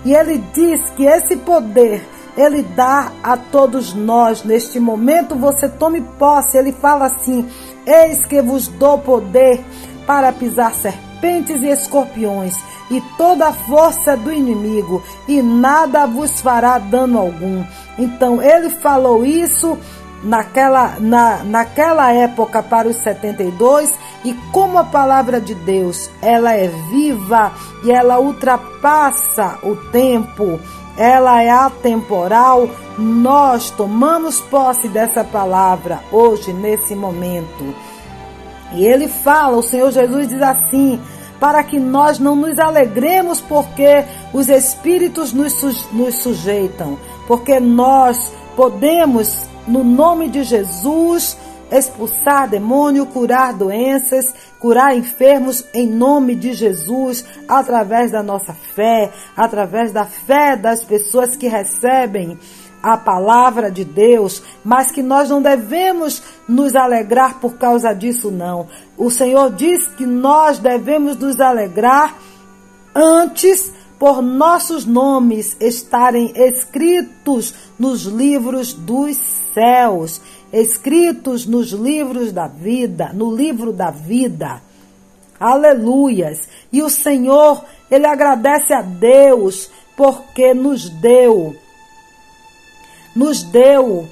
[0.03, 2.07] e ele diz que esse poder
[2.37, 4.43] ele dá a todos nós.
[4.43, 6.57] Neste momento você tome posse.
[6.57, 7.49] Ele fala assim:
[7.85, 9.63] Eis que vos dou poder
[10.05, 12.55] para pisar serpentes e escorpiões
[12.89, 17.63] e toda a força do inimigo, e nada vos fará dano algum.
[17.97, 19.77] Então ele falou isso
[20.23, 23.93] naquela, na, naquela época para os 72
[24.23, 27.51] e como a palavra de Deus ela é viva
[27.83, 30.59] e ela ultrapassa o tempo
[30.97, 37.75] ela é atemporal, nós tomamos posse dessa palavra hoje, nesse momento.
[38.73, 40.99] E ele fala, o Senhor Jesus diz assim:
[41.39, 44.03] para que nós não nos alegremos porque
[44.33, 45.61] os espíritos nos,
[45.91, 46.97] nos sujeitam,
[47.27, 51.37] porque nós podemos, no nome de Jesus,
[51.71, 59.91] expulsar demônio, curar doenças, curar enfermos em nome de Jesus, através da nossa fé, através
[59.91, 62.37] da fé das pessoas que recebem
[62.81, 68.67] a palavra de Deus, mas que nós não devemos nos alegrar por causa disso, não.
[68.97, 72.15] O Senhor diz que nós devemos nos alegrar
[72.93, 80.21] antes por nossos nomes estarem escritos nos livros dos céus
[80.51, 84.61] escritos nos livros da vida, no livro da vida.
[85.39, 86.47] Aleluias!
[86.71, 91.55] E o Senhor, ele agradece a Deus porque nos deu,
[93.17, 94.07] nos deu,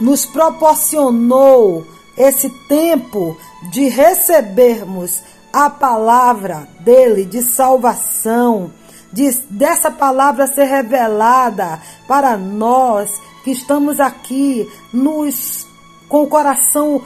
[0.00, 3.36] nos proporcionou esse tempo
[3.70, 5.20] de recebermos
[5.52, 8.72] a palavra dele de salvação,
[9.12, 11.78] de, dessa palavra ser revelada
[12.08, 15.66] para nós que estamos aqui nos
[16.08, 17.02] com o coração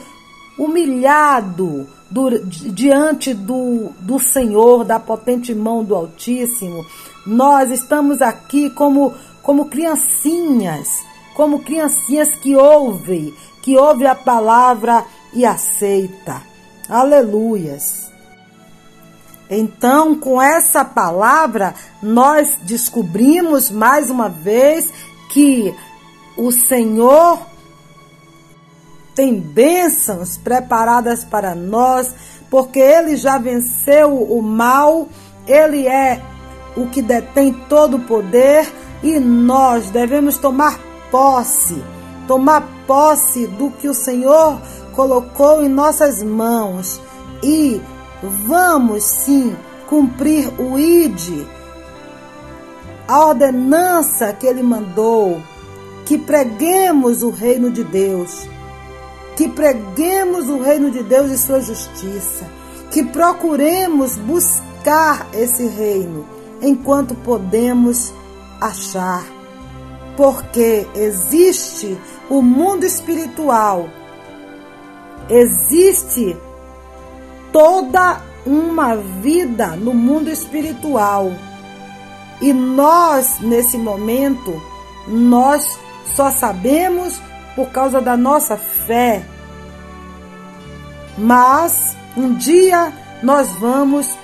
[0.57, 6.85] humilhado do, diante do, do Senhor, da potente mão do Altíssimo.
[7.25, 9.13] Nós estamos aqui como,
[9.49, 13.33] como criancinhas, como criancinhas que ouvem,
[13.63, 16.43] que ouvem a palavra e aceita.
[16.87, 18.11] Aleluias.
[19.49, 24.93] Então, com essa palavra, nós descobrimos mais uma vez
[25.31, 25.73] que
[26.37, 27.39] o Senhor
[29.15, 32.13] tem bênçãos preparadas para nós,
[32.51, 35.09] porque Ele já venceu o mal,
[35.47, 36.21] Ele é
[36.77, 38.71] o que detém todo o poder
[39.03, 40.79] e nós devemos tomar
[41.11, 41.81] posse,
[42.27, 44.61] tomar posse do que o Senhor
[44.93, 46.99] colocou em nossas mãos.
[47.41, 47.81] E
[48.21, 49.55] vamos sim
[49.87, 51.45] cumprir o ID,
[53.07, 55.41] a ordenança que Ele mandou,
[56.05, 58.47] que preguemos o reino de Deus
[59.39, 62.45] que preguemos o reino de Deus e sua justiça,
[62.91, 66.25] que procuremos buscar esse reino
[66.61, 68.13] enquanto podemos
[68.59, 69.23] achar.
[70.17, 71.97] Porque existe
[72.29, 73.89] o mundo espiritual,
[75.29, 76.35] existe
[77.51, 81.31] toda uma vida no mundo espiritual.
[82.41, 84.61] E nós, nesse momento,
[85.07, 85.79] nós
[86.15, 87.21] só sabemos
[87.55, 89.23] por causa da nossa fé.
[91.17, 94.17] Mas um dia nós vamos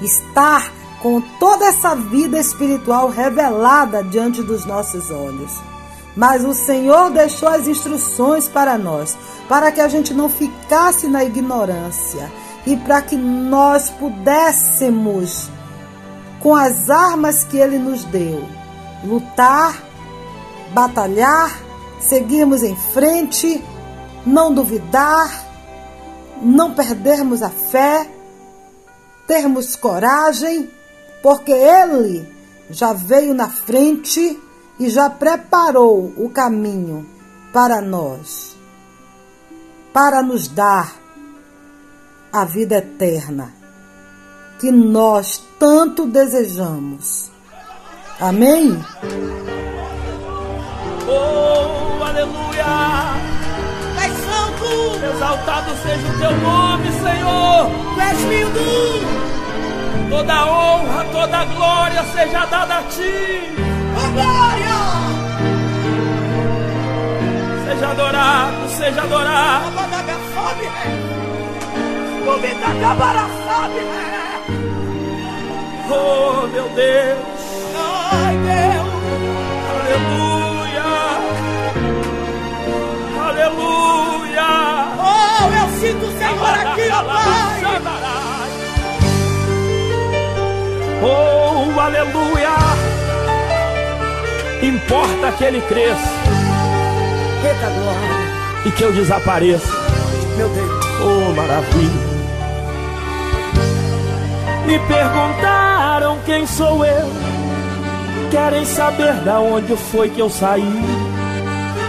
[0.00, 0.72] estar
[1.02, 5.60] com toda essa vida espiritual revelada diante dos nossos olhos.
[6.16, 9.16] Mas o Senhor deixou as instruções para nós,
[9.48, 12.30] para que a gente não ficasse na ignorância
[12.66, 15.50] e para que nós pudéssemos,
[16.40, 18.44] com as armas que Ele nos deu,
[19.04, 19.82] lutar,
[20.72, 21.62] batalhar
[22.02, 23.62] seguirmos em frente,
[24.26, 25.46] não duvidar,
[26.42, 28.10] não perdermos a fé,
[29.26, 30.68] termos coragem,
[31.22, 32.28] porque Ele
[32.70, 34.38] já veio na frente
[34.78, 37.06] e já preparou o caminho
[37.52, 38.56] para nós,
[39.92, 40.92] para nos dar
[42.32, 43.54] a vida eterna
[44.58, 47.30] que nós tanto desejamos.
[48.20, 48.80] Amém?
[51.08, 52.64] Oh, aleluia!
[54.04, 55.04] És santo!
[55.14, 57.70] Exaltado seja o teu nome, Senhor!
[57.94, 59.31] Tu és lindo!
[60.12, 63.48] Toda honra, toda glória seja dada a ti!
[63.96, 64.78] Oh, glória!
[67.64, 69.70] Seja adorado, seja adorado!
[72.98, 73.80] Bara sobe!
[75.90, 77.18] Oh, meu Deus!
[78.12, 78.92] Ai, Deus!
[79.72, 80.90] Aleluia!
[83.28, 84.50] Aleluia!
[85.00, 88.21] Oh, eu sinto o Senhor aqui, ó Pai!
[91.02, 92.56] Oh, aleluia!
[94.62, 96.10] Importa que ele cresça
[97.44, 98.22] Eita glória!
[98.64, 99.66] e que eu desapareça.
[100.36, 100.86] Meu Deus!
[101.00, 102.12] Oh, maravilha!
[104.66, 107.08] Me perguntaram quem sou eu.
[108.30, 110.80] Querem saber da onde foi que eu saí.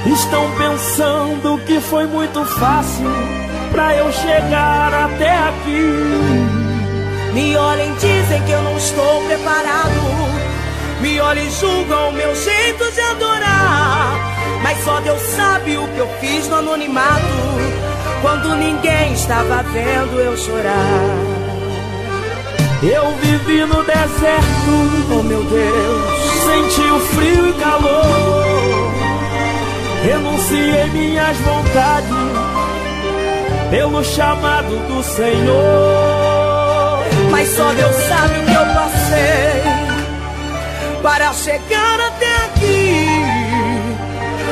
[0.07, 3.05] Estão pensando que foi muito fácil
[3.71, 6.62] pra eu chegar até aqui.
[7.33, 9.91] Me olhem, dizem que eu não estou preparado.
[11.01, 14.15] Me olhem, julgam o meu jeito de adorar.
[14.61, 17.25] Mas só Deus sabe o que eu fiz no anonimato.
[18.21, 21.43] Quando ninguém estava vendo eu chorar.
[22.83, 28.43] Eu vivi no deserto, Oh meu Deus, senti o frio e calor.
[30.03, 32.09] Renunciei minhas vontades
[33.69, 36.12] pelo chamado do Senhor.
[37.33, 39.63] Mas só Deus sabe o que eu passei
[41.01, 43.07] para chegar até aqui.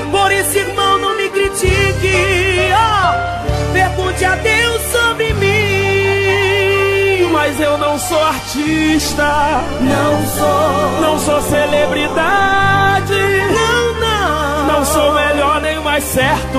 [0.10, 2.72] Por isso, irmão, não me critique.
[2.74, 7.30] Oh, pergunte a Deus sobre mim.
[7.32, 13.14] Mas eu não sou artista, Não sou, não sou celebridade,
[13.54, 15.41] não, não, não sou melhor
[15.92, 16.58] mais certo.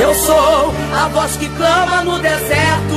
[0.00, 2.96] Eu sou a voz que clama no deserto.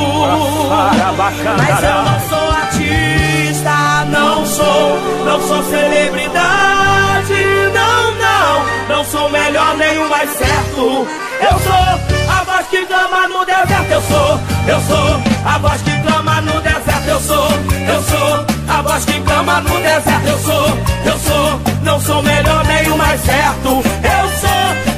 [1.56, 7.34] Mas eu não sou artista, não sou, não sou celebridade,
[7.76, 11.08] não, não, não sou melhor nem o mais certo.
[11.42, 16.02] Eu sou a voz que clama no deserto, eu sou, eu sou, a voz que
[16.02, 17.08] clama no deserto.
[17.08, 17.50] Eu sou,
[17.88, 20.28] eu sou a voz que clama no deserto.
[20.28, 20.66] Eu sou,
[21.06, 23.70] eu sou, não sou melhor nem o mais certo.
[23.70, 24.50] Eu sou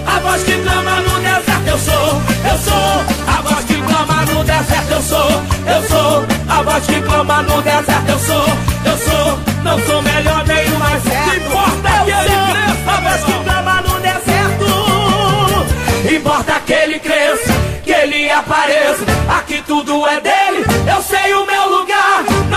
[0.05, 1.67] a voz que clama no deserto.
[1.67, 2.21] Eu sou,
[2.51, 4.91] eu sou a voz que clama no deserto.
[4.91, 5.29] Eu sou,
[5.67, 8.07] eu sou a voz que clama no deserto.
[8.07, 8.47] Eu sou,
[8.85, 11.35] eu sou, não sou melhor nem o mais certo.
[11.35, 12.33] Importa eu que ele
[12.85, 14.65] a voz que clama no deserto.
[16.15, 17.53] Importa que ele cresça,
[17.83, 19.05] que ele apareça.
[19.37, 20.65] Aqui tudo é dele.
[20.87, 21.82] Eu sei o meu lugar.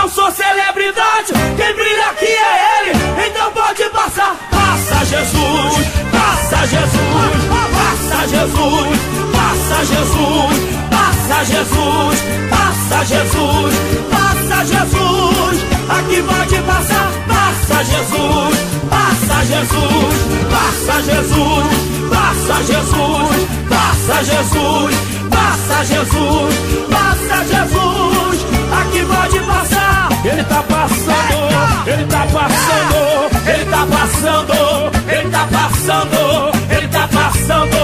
[0.09, 1.33] Sou celebridade.
[1.57, 3.27] Quem brilha aqui é ele.
[3.27, 4.35] Então pode passar.
[4.49, 8.99] Passa Jesus, passa Jesus, passa Jesus,
[9.31, 13.75] passa Jesus, passa Jesus, passa Jesus,
[14.09, 15.57] passa Jesus.
[15.89, 17.11] Aqui pode passar.
[17.27, 18.57] Passa Jesus,
[18.89, 20.15] passa Jesus,
[20.49, 21.67] passa Jesus,
[22.09, 24.95] passa Jesus, passa Jesus,
[25.29, 26.55] passa Jesus,
[26.89, 28.56] passa Jesus.
[28.71, 30.09] Aqui pode passar.
[30.25, 32.99] Ele tá passando, ele tá passando,
[33.47, 37.79] ele tá passando, ele tá passando, ele tá passando,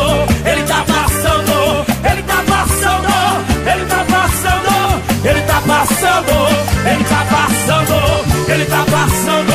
[0.45, 3.15] ele tá passando, ele tá passando,
[3.65, 4.67] ele tá passando,
[5.25, 6.35] ele tá passando,
[6.85, 7.97] ele tá passando, ele tá passando,
[8.51, 9.53] ele tá passando.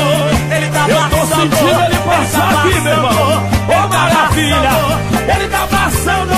[0.88, 3.50] Eu tô sentindo ele passar aqui, meu irmão.
[3.68, 4.76] Ô maravilha!
[5.36, 6.37] Ele tá passando,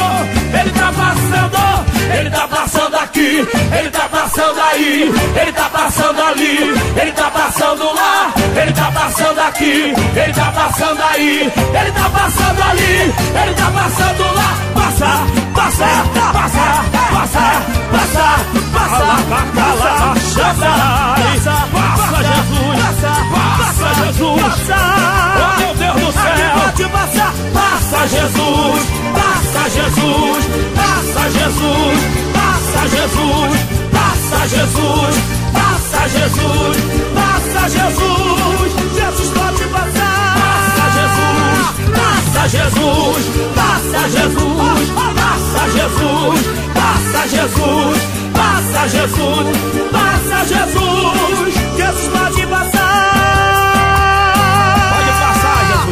[3.40, 6.58] aqui, ele tá passando aí, ele tá passando ali,
[7.00, 12.62] ele tá passando lá, ele tá passando aqui, ele tá passando aí, ele tá passando
[12.62, 15.86] ali, ele tá passando lá, passa, passa,
[16.32, 17.44] passa, passa,
[17.90, 18.26] passa, passa,
[18.72, 19.90] passa, passa,
[20.40, 22.76] passa, Jesus,
[23.32, 24.42] passa, Jesus,
[25.36, 32.00] oh meu Deus do céu, pode passar, passa Jesus, passa Jesus, passa Jesus,
[32.32, 33.58] passa Jesus,
[33.92, 35.16] passa Jesus,
[35.52, 36.76] passa Jesus,
[37.14, 43.24] passa Jesus, Jesus pode passar, passa Jesus, passa Jesus,
[43.54, 46.40] passa Jesus, passa Jesus,
[46.74, 48.00] passa Jesus,
[48.32, 49.46] passa Jesus,
[49.92, 52.79] passa Jesus, Jesus pode passar.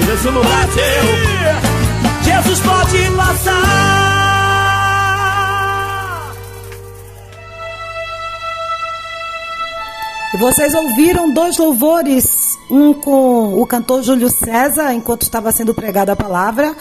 [0.09, 2.33] Jesus, esse lugar é teu.
[2.33, 3.89] Jesus pode passar.
[10.35, 16.13] E vocês ouviram dois louvores, um com o cantor Júlio César, enquanto estava sendo pregada
[16.13, 16.75] a palavra,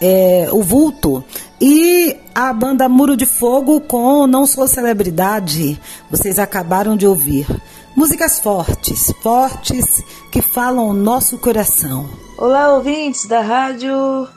[0.00, 1.24] é, o vulto,
[1.60, 5.80] e a banda Muro de Fogo com Não Sou Celebridade.
[6.10, 7.46] Vocês acabaram de ouvir.
[7.98, 12.08] Músicas fortes, fortes, que falam o nosso coração.
[12.38, 14.28] Olá, ouvintes da rádio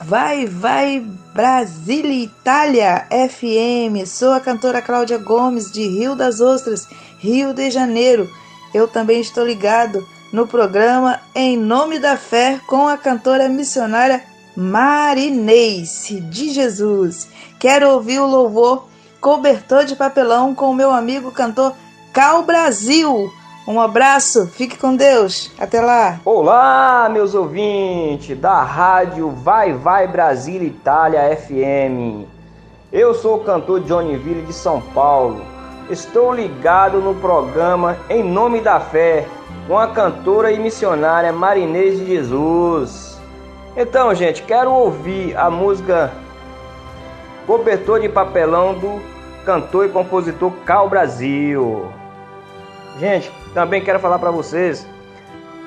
[0.00, 4.08] Vai Vai Brasília Itália FM.
[4.08, 6.88] Sou a cantora Cláudia Gomes de Rio das Ostras,
[7.18, 8.26] Rio de Janeiro.
[8.72, 10.02] Eu também estou ligado
[10.32, 14.24] no programa Em Nome da Fé com a cantora missionária
[14.56, 17.28] Marinês de Jesus.
[17.58, 18.88] Quero ouvir o louvor
[19.20, 21.74] Cobertor de Papelão com o meu amigo cantor
[22.14, 23.34] Cal Brasil.
[23.66, 25.50] Um abraço, fique com Deus.
[25.58, 26.20] Até lá.
[26.24, 32.24] Olá, meus ouvintes da rádio Vai Vai Brasília Itália FM.
[32.92, 35.44] Eu sou o cantor Johnny Ville de São Paulo.
[35.90, 39.26] Estou ligado no programa Em Nome da Fé
[39.66, 43.20] com a cantora e missionária Marinês de Jesus.
[43.76, 46.12] Então, gente, quero ouvir a música
[47.44, 49.02] Cobertor de Papelão do
[49.44, 52.03] cantor e compositor Cal Brasil.
[52.98, 54.86] Gente, também quero falar para vocês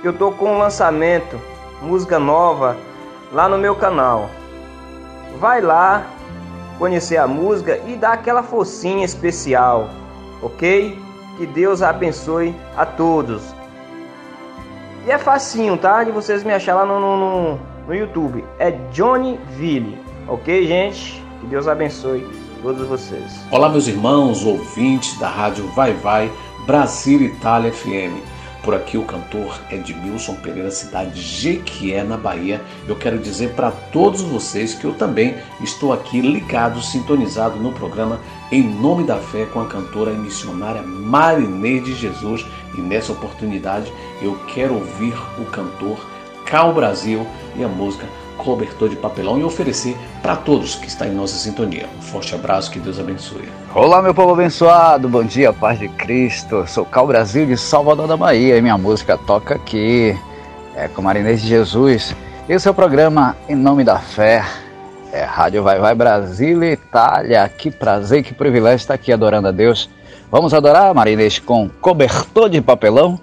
[0.01, 1.39] que eu tô com um lançamento,
[1.81, 2.77] música nova
[3.33, 4.29] lá no meu canal.
[5.39, 6.05] Vai lá
[6.79, 9.89] conhecer a música e dar aquela focinha especial,
[10.41, 10.97] ok?
[11.37, 13.43] Que Deus abençoe a todos.
[15.05, 16.03] E é facinho, tá?
[16.03, 18.43] De vocês me achar lá no, no, no YouTube.
[18.57, 21.23] É Johnny Ville, ok, gente?
[21.41, 22.25] Que Deus abençoe
[22.61, 23.39] todos vocês.
[23.51, 26.31] Olá, meus irmãos, ouvintes da rádio Vai Vai
[26.67, 28.21] Brasil Itália FM.
[28.61, 32.61] Por aqui o cantor Edmilson Pereira, cidade de Jequié, na Bahia.
[32.85, 38.19] Eu quero dizer para todos vocês que eu também estou aqui ligado, sintonizado no programa
[38.51, 42.45] Em Nome da Fé com a cantora e missionária Marinês de Jesus.
[42.77, 43.89] E nessa oportunidade
[44.21, 45.97] eu quero ouvir o cantor
[46.45, 48.05] Cal Brasil e a música
[48.37, 51.87] Cobertor de Papelão e oferecer para todos que estão em nossa sintonia.
[51.97, 53.49] Um forte abraço, que Deus abençoe.
[53.73, 56.65] Olá, meu povo abençoado, bom dia, paz de Cristo.
[56.67, 60.17] Sou Cal Brasil de Salvador da Bahia e minha música toca aqui,
[60.75, 62.15] é com Marinês de Jesus.
[62.47, 64.45] Esse é o programa Em Nome da Fé,
[65.11, 67.49] é Rádio Vai Vai Brasília Itália.
[67.49, 69.89] Que prazer, que privilégio estar aqui adorando a Deus
[70.29, 73.17] Vamos adorar, Marinês, com cobertor de papelão?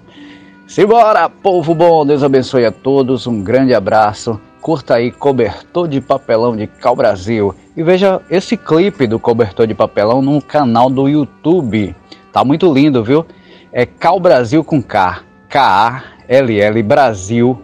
[0.67, 4.41] Simbora, povo bom, Deus abençoe a todos, um grande abraço.
[4.65, 9.75] Curta aí Cobertor de Papelão de Cal Brasil e veja esse clipe do Cobertor de
[9.75, 11.95] Papelão no canal do YouTube.
[12.33, 13.23] Tá muito lindo, viu?
[13.71, 17.61] É Cal Brasil com K, K-A-L-L Brasil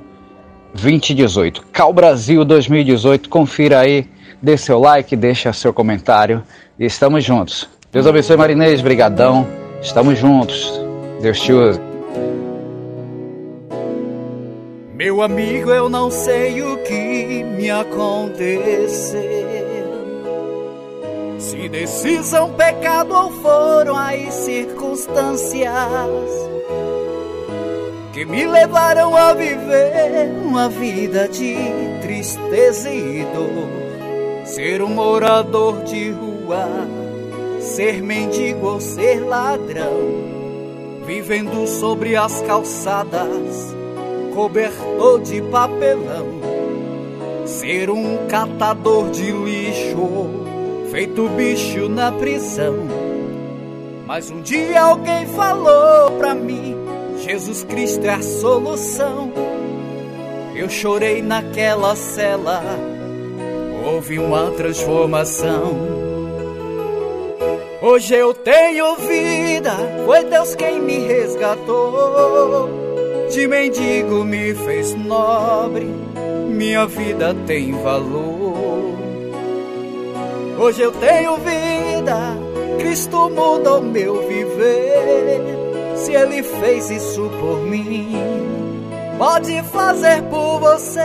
[0.76, 1.66] 2018.
[1.74, 4.08] Cal Brasil 2018, confira aí,
[4.40, 6.44] dê seu like, deixa seu comentário
[6.78, 7.68] e estamos juntos.
[7.92, 9.48] Deus abençoe Marinês, brigadão.
[9.82, 10.80] Estamos juntos.
[11.20, 11.91] Deus te use.
[15.04, 19.20] Meu amigo, eu não sei o que me aconteceu.
[21.40, 25.72] Se decisão, pecado ou foram as circunstâncias
[28.14, 31.56] que me levaram a viver uma vida de
[32.04, 34.46] tristeza e dor.
[34.46, 36.68] Ser um morador de rua,
[37.60, 39.98] ser mendigo ou ser ladrão,
[41.08, 43.81] vivendo sobre as calçadas
[44.34, 46.28] cobertor de papelão,
[47.46, 50.30] ser um catador de lixo,
[50.90, 52.76] feito bicho na prisão.
[54.06, 56.76] Mas um dia alguém falou pra mim:
[57.18, 59.32] Jesus Cristo é a solução.
[60.56, 62.62] Eu chorei naquela cela,
[63.86, 66.02] houve uma transformação.
[67.82, 69.72] Hoje eu tenho vida,
[70.06, 72.81] foi Deus quem me resgatou
[73.32, 75.88] de mendigo me fez nobre,
[76.50, 78.92] minha vida tem valor.
[80.60, 82.38] Hoje eu tenho vida,
[82.78, 85.42] Cristo mudou meu viver.
[85.96, 88.18] Se Ele fez isso por mim,
[89.18, 91.00] pode fazer por você.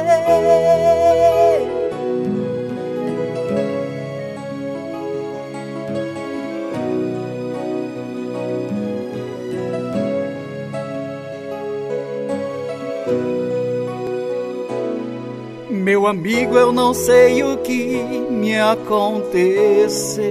[15.86, 20.24] Meu amigo, eu não sei o que me aconteceu.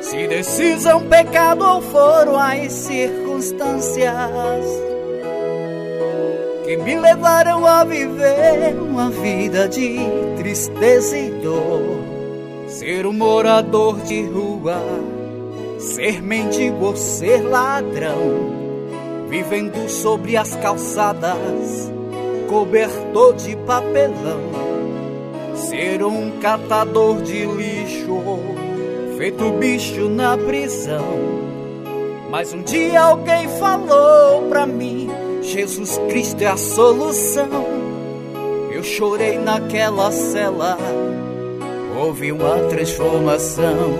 [0.00, 4.64] Se decisão, pecado ou foram as circunstâncias
[6.64, 9.98] que me levaram a viver uma vida de
[10.38, 12.00] tristeza e dor.
[12.66, 14.82] Ser um morador de rua,
[15.78, 21.99] ser mendigo ser ladrão, vivendo sobre as calçadas
[22.50, 24.40] cobertor de papelão,
[25.54, 28.20] ser um catador de lixo,
[29.16, 31.04] feito bicho na prisão.
[32.28, 35.08] Mas um dia alguém falou pra mim:
[35.42, 37.48] Jesus Cristo é a solução.
[38.72, 40.76] Eu chorei naquela cela,
[41.96, 43.94] houve uma transformação.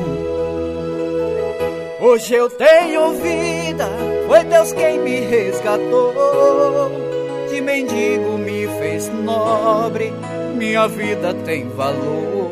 [2.01, 3.89] Hoje eu tenho vida,
[4.27, 7.11] foi Deus quem me resgatou
[7.51, 8.40] de mendigo me
[8.81, 10.11] fez nobre,
[10.55, 12.51] minha vida tem valor.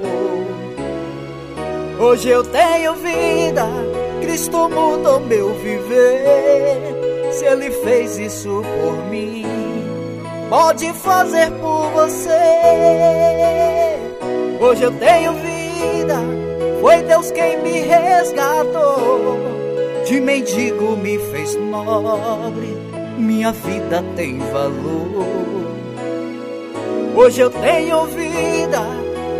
[1.98, 3.66] Hoje eu tenho vida,
[4.20, 7.32] Cristo mudou meu viver.
[7.32, 9.46] Se Ele fez isso por mim,
[10.50, 12.38] pode fazer por você.
[14.60, 16.16] Hoje eu tenho vida,
[16.80, 19.38] foi Deus quem me resgatou.
[20.04, 22.76] De mendigo me fez nobre
[23.18, 25.67] minha vida tem valor.
[27.18, 28.78] Hoje eu tenho vida,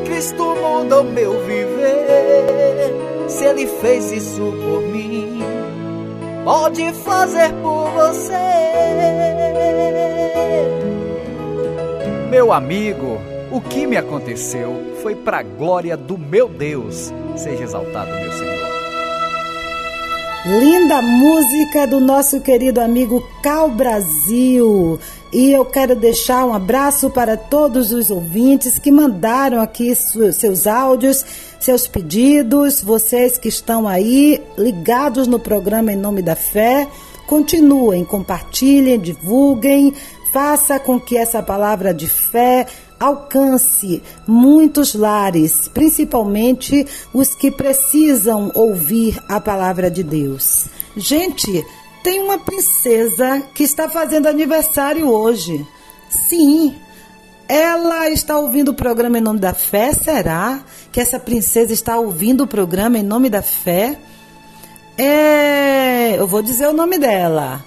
[0.05, 3.29] Cristo mudou meu viver.
[3.29, 5.39] Se Ele fez isso por mim,
[6.45, 8.33] pode fazer por você.
[12.29, 13.21] Meu amigo,
[13.53, 17.15] o que me aconteceu foi para a glória do meu Deus.
[17.37, 18.58] Seja exaltado, meu Senhor.
[20.49, 24.99] Linda música do nosso querido amigo Cal Brasil.
[25.31, 31.23] E eu quero deixar um abraço para todos os ouvintes que mandaram aqui seus áudios,
[31.61, 36.89] seus pedidos, vocês que estão aí ligados no programa Em Nome da Fé.
[37.27, 39.93] Continuem, compartilhem, divulguem,
[40.33, 42.67] faça com que essa palavra de fé
[42.99, 50.67] alcance muitos lares, principalmente os que precisam ouvir a palavra de Deus.
[50.97, 51.65] Gente,
[52.03, 55.67] tem uma princesa que está fazendo aniversário hoje.
[56.09, 56.75] Sim,
[57.49, 59.93] ela está ouvindo o programa Em Nome da Fé?
[59.93, 60.61] Será
[60.93, 63.99] que essa princesa está ouvindo o programa Em Nome da Fé?
[64.97, 67.65] É, eu vou dizer o nome dela.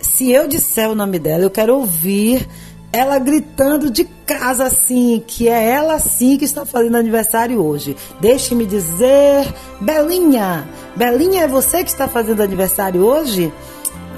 [0.00, 2.46] Se eu disser o nome dela, eu quero ouvir
[2.92, 7.96] ela gritando de casa assim, que é ela sim que está fazendo aniversário hoje.
[8.20, 13.52] Deixe-me dizer, Belinha, Belinha é você que está fazendo aniversário hoje?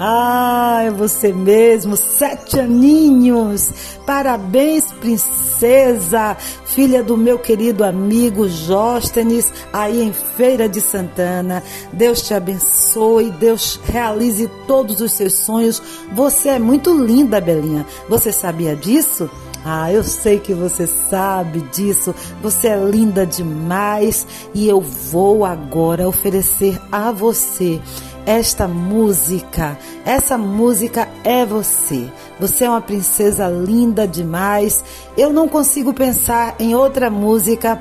[0.03, 3.71] Ah, é você mesmo, sete aninhos.
[4.03, 6.35] Parabéns, princesa,
[6.65, 11.61] filha do meu querido amigo Jóstenes, aí em Feira de Santana.
[11.93, 15.79] Deus te abençoe, Deus realize todos os seus sonhos.
[16.13, 17.85] Você é muito linda, Belinha.
[18.09, 19.29] Você sabia disso?
[19.63, 22.15] Ah, eu sei que você sabe disso.
[22.41, 27.79] Você é linda demais e eu vou agora oferecer a você
[28.25, 29.77] esta música.
[30.05, 32.09] Essa música é você.
[32.39, 34.83] Você é uma princesa linda demais.
[35.17, 37.79] Eu não consigo pensar em outra música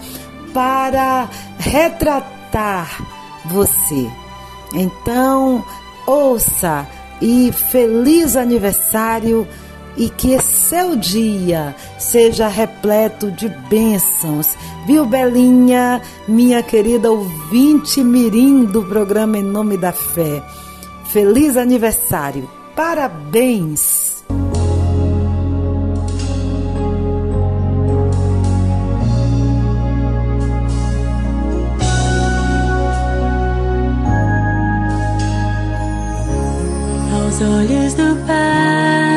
[0.52, 1.28] para
[1.58, 2.88] retratar
[3.46, 4.10] você.
[4.72, 5.64] Então,
[6.06, 6.86] ouça
[7.20, 9.46] e feliz aniversário
[9.96, 14.48] e que seu dia seja repleto de bênçãos.
[14.86, 20.42] Viu, Belinha, minha querida ouvinte mirim do programa Em Nome da Fé.
[21.06, 22.48] Feliz aniversário.
[22.74, 24.24] Parabéns!
[37.12, 39.09] Aos olhos do Pai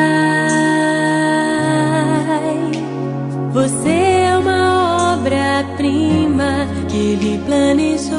[7.04, 8.18] ele planejou.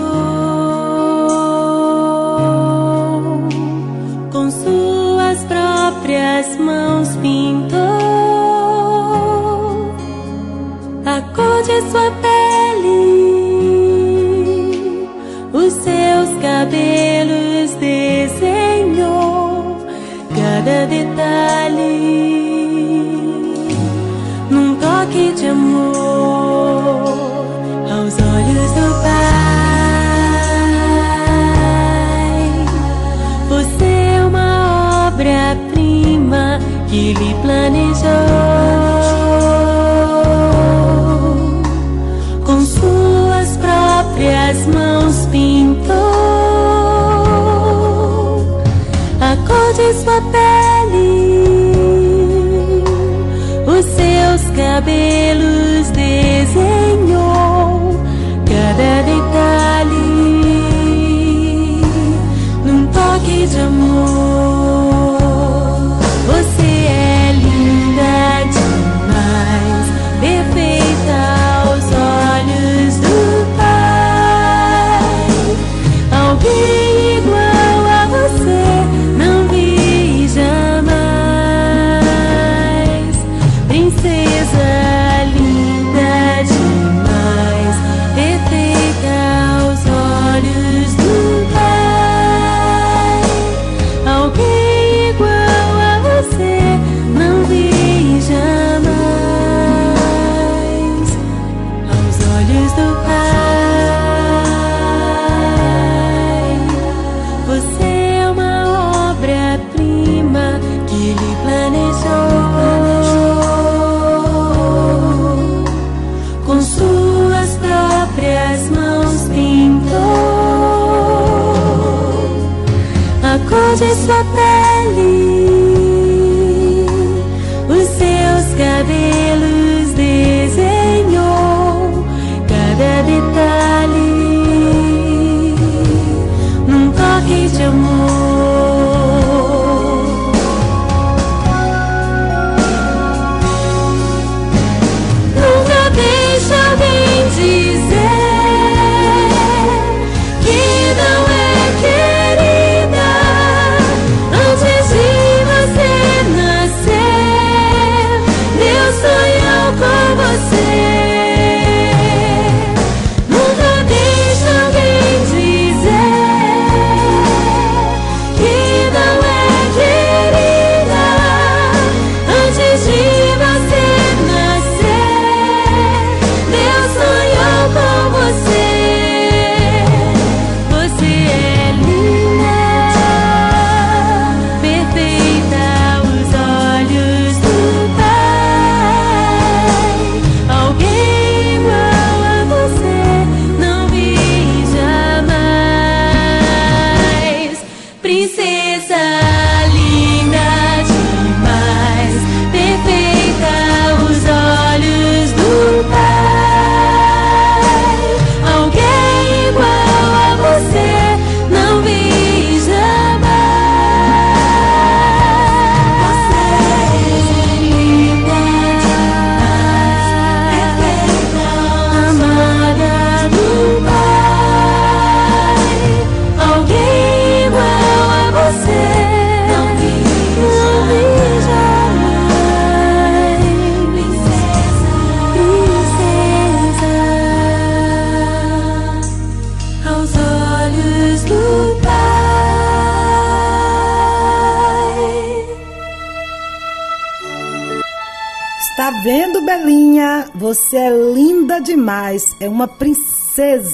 [4.33, 7.79] Com suas próprias mãos pintou
[11.07, 13.09] a cor de sua pele,
[15.53, 19.15] os seus cabelos desenhou
[20.35, 22.25] cada detalhe
[24.85, 25.74] toque de amor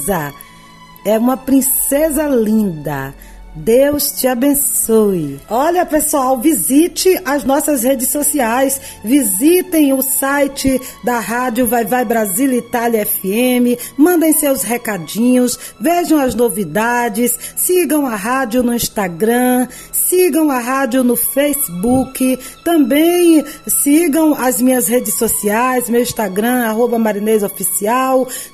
[0.00, 0.34] princesa.
[1.04, 3.14] É uma princesa linda.
[3.54, 4.69] Deus te abençoe.
[5.48, 12.52] Olha, pessoal, visite as nossas redes sociais, visitem o site da Rádio Vai Vai Brasil
[12.52, 20.58] Itália FM, mandem seus recadinhos, vejam as novidades, sigam a rádio no Instagram, sigam a
[20.58, 27.42] rádio no Facebook, também sigam as minhas redes sociais, meu Instagram, arroba Marinês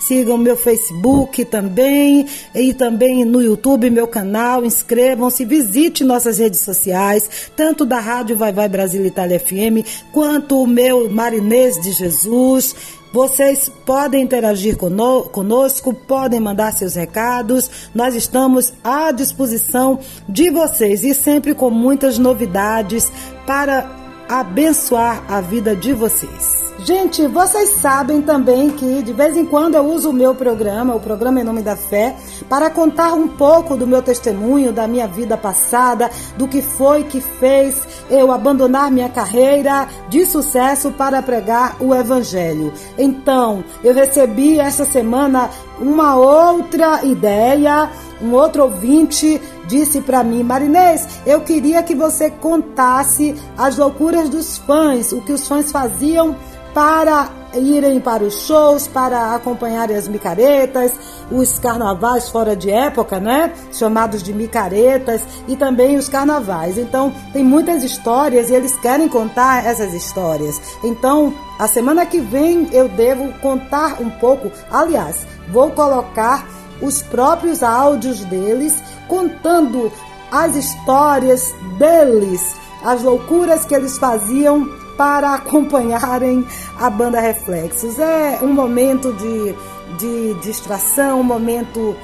[0.01, 7.29] sigam meu Facebook também, e também no YouTube, meu canal, inscrevam-se, visite nossas redes sociais,
[7.55, 12.75] tanto da Rádio Vai Vai Brasil Itália FM, quanto o meu Marinês de Jesus.
[13.13, 17.71] Vocês podem interagir conosco, podem mandar seus recados.
[17.95, 23.13] Nós estamos à disposição de vocês e sempre com muitas novidades
[23.47, 23.91] para
[24.29, 26.66] abençoar a vida de vocês.
[26.87, 31.01] Gente, vocês sabem também que de vez em quando eu uso o meu programa, o
[31.01, 32.15] programa Em Nome da Fé,
[32.49, 37.21] para contar um pouco do meu testemunho, da minha vida passada, do que foi que
[37.21, 42.73] fez eu abandonar minha carreira de sucesso para pregar o Evangelho.
[42.97, 47.91] Então, eu recebi essa semana uma outra ideia.
[48.23, 54.57] Um outro ouvinte disse para mim, Marinês, eu queria que você contasse as loucuras dos
[54.59, 56.37] fãs, o que os fãs faziam
[56.77, 60.93] para irem para os shows, para acompanharem as micaretas,
[61.31, 63.51] os carnavais fora de época, né?
[63.73, 66.77] Chamados de micaretas e também os carnavais.
[66.77, 70.61] Então, tem muitas histórias e eles querem contar essas histórias.
[70.85, 74.53] Então, a semana que vem eu devo contar um pouco.
[74.71, 76.47] Aliás, vou colocar
[76.83, 78.75] os próprios áudios deles
[79.09, 79.91] contando
[80.31, 82.55] as histórias deles,
[82.85, 86.45] as loucuras que eles faziam para acompanharem
[86.79, 87.99] a banda Reflexos.
[87.99, 89.55] É um momento de,
[89.99, 91.95] de distração, um momento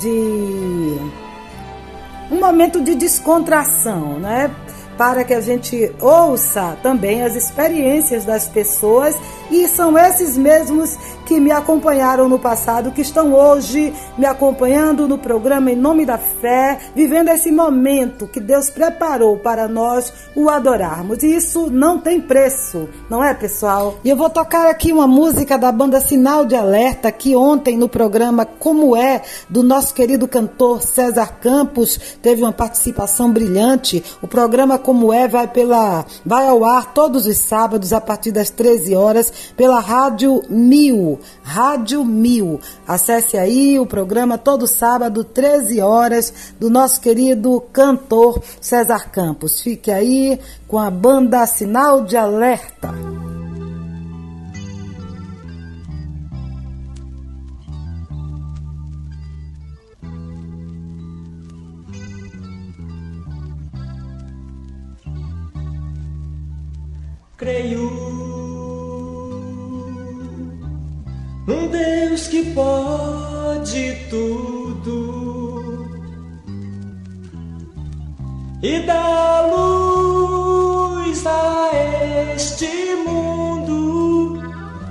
[0.00, 0.98] de.
[2.30, 4.50] um momento de descontração, né?
[4.96, 9.16] Para que a gente ouça também as experiências das pessoas
[9.50, 15.18] e são esses mesmos que me acompanharam no passado, que estão hoje me acompanhando no
[15.18, 21.22] programa Em Nome da Fé, vivendo esse momento que Deus preparou para nós o adorarmos.
[21.22, 23.96] E isso não tem preço, não é, pessoal?
[24.04, 27.88] E eu vou tocar aqui uma música da banda Sinal de Alerta, que ontem no
[27.88, 34.02] programa Como É, do nosso querido cantor César Campos, teve uma participação brilhante.
[34.22, 38.50] O programa Como É vai, pela, vai ao ar todos os sábados a partir das
[38.50, 41.18] 13 horas pela Rádio Mil.
[41.42, 42.60] Rádio Mil.
[42.86, 49.60] Acesse aí o programa todo sábado, 13 horas, do nosso querido cantor César Campos.
[49.60, 50.38] Fique aí
[50.68, 52.94] com a banda Sinal de Alerta.
[67.36, 67.86] Creio
[71.46, 75.86] um Deus que pode tudo
[78.62, 81.70] e dá luz a
[82.34, 82.70] este
[83.06, 84.42] mundo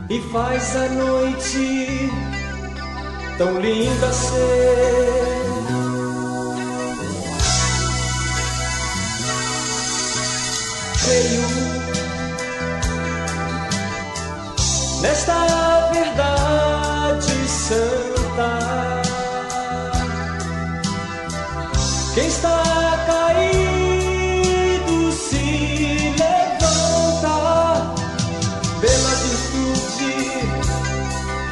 [0.07, 2.11] e faz a noite
[3.39, 5.15] tão linda ser.
[11.03, 11.84] Creio
[15.05, 18.51] nesta verdade santa.
[22.15, 22.63] Quem está
[23.05, 23.51] caído
[25.11, 27.37] se levanta
[28.81, 30.13] pela virtude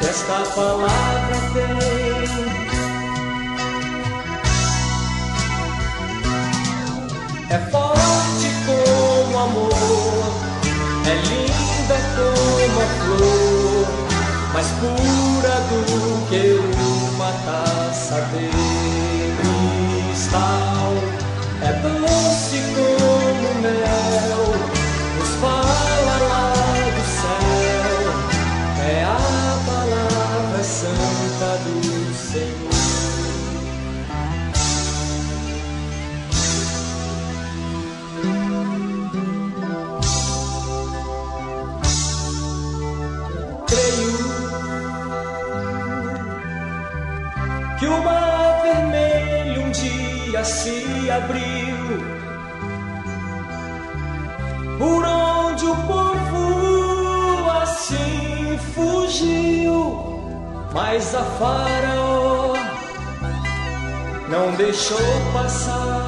[0.00, 2.44] que esta palavra tem.
[7.50, 10.32] É forte como amor,
[11.06, 11.43] é linda
[14.64, 16.58] mais pura do que
[17.14, 17.73] uma taça
[51.14, 51.76] abril,
[54.78, 60.20] por onde o povo assim fugiu,
[60.72, 62.54] mas a faraó
[64.28, 64.98] não deixou
[65.32, 66.03] passar.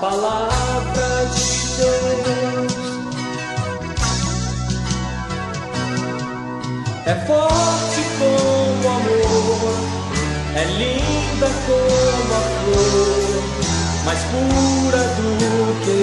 [0.00, 2.72] Palavra de Deus.
[7.06, 9.74] É forte como amor,
[10.56, 13.42] é linda como a flor,
[14.04, 15.30] mais pura do
[15.84, 15.98] que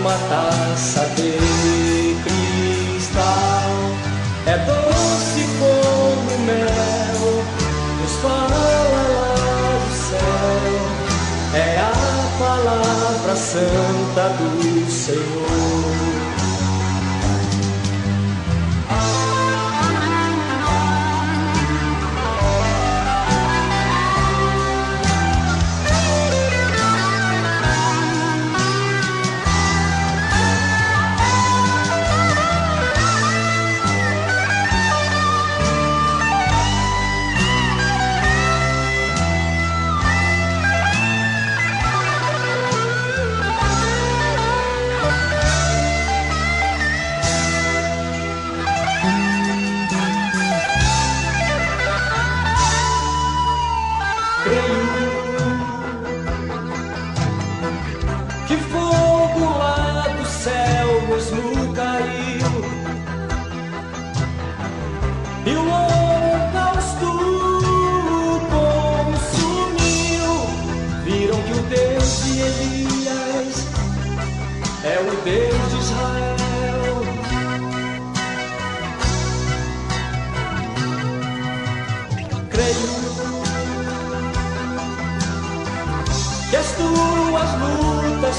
[0.00, 1.55] uma taça de
[13.56, 15.75] santa do Senhor.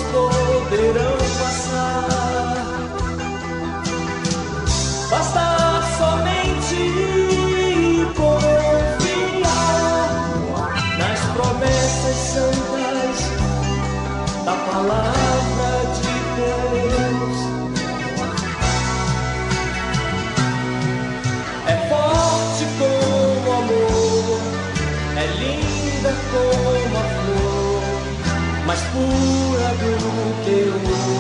[0.03, 0.36] gospel.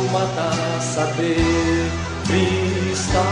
[0.09, 1.35] Uma taça de
[2.27, 3.23] cristal.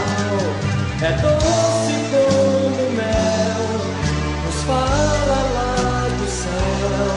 [1.02, 3.64] É doce como mel,
[4.44, 7.16] nos fala lá do céu.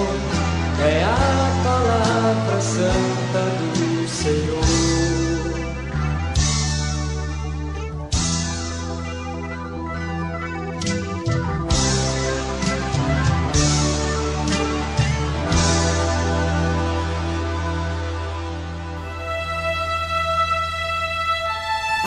[0.86, 3.69] É a palavra santa do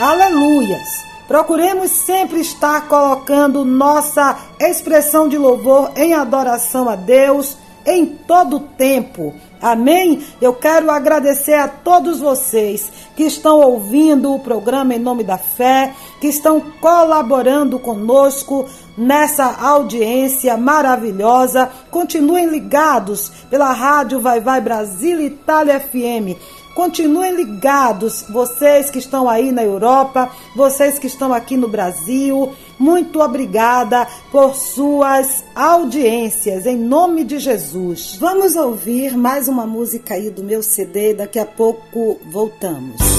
[0.03, 1.05] Aleluias!
[1.29, 7.55] Procuremos sempre estar colocando nossa expressão de louvor em adoração a Deus
[7.85, 9.33] em todo o tempo.
[9.61, 10.21] Amém?
[10.41, 15.93] Eu quero agradecer a todos vocês que estão ouvindo o programa Em Nome da Fé,
[16.19, 18.67] que estão colaborando conosco
[18.97, 21.69] nessa audiência maravilhosa.
[21.89, 26.37] Continuem ligados pela Rádio Vai Vai Brasil Itália FM.
[26.73, 32.51] Continuem ligados, vocês que estão aí na Europa, vocês que estão aqui no Brasil.
[32.79, 38.17] Muito obrigada por suas audiências, em nome de Jesus.
[38.19, 43.12] Vamos ouvir mais uma música aí do meu CD, daqui a pouco voltamos.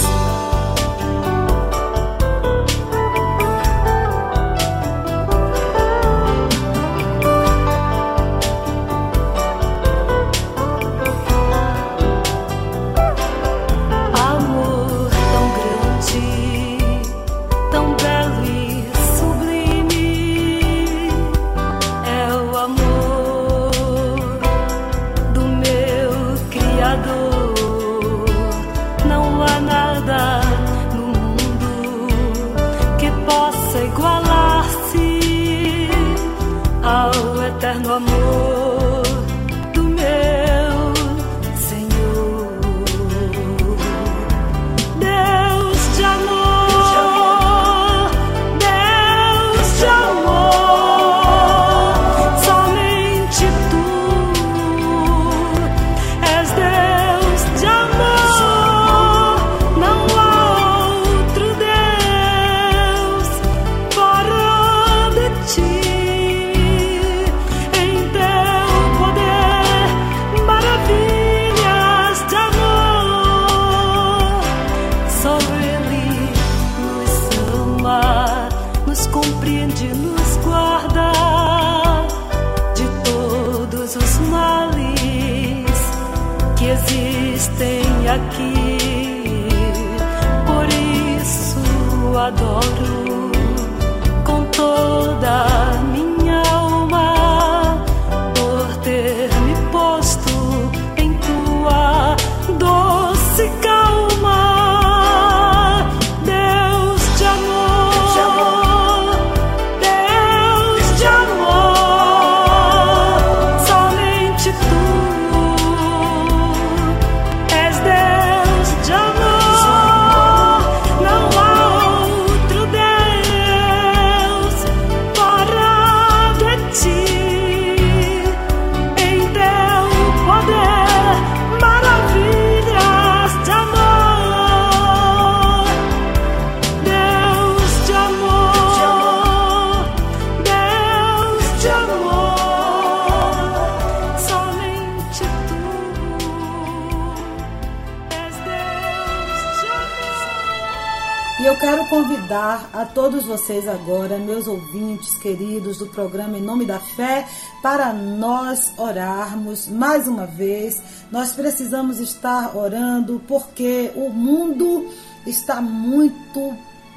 [160.04, 160.82] Mais uma vez.
[161.10, 164.86] Nós precisamos estar orando porque o mundo
[165.26, 166.54] está muito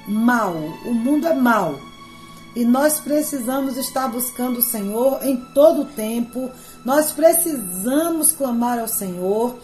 [0.07, 0.53] mal.
[0.85, 1.79] O mundo é mal.
[2.55, 6.49] E nós precisamos estar buscando o Senhor em todo o tempo.
[6.83, 9.55] Nós precisamos clamar ao Senhor.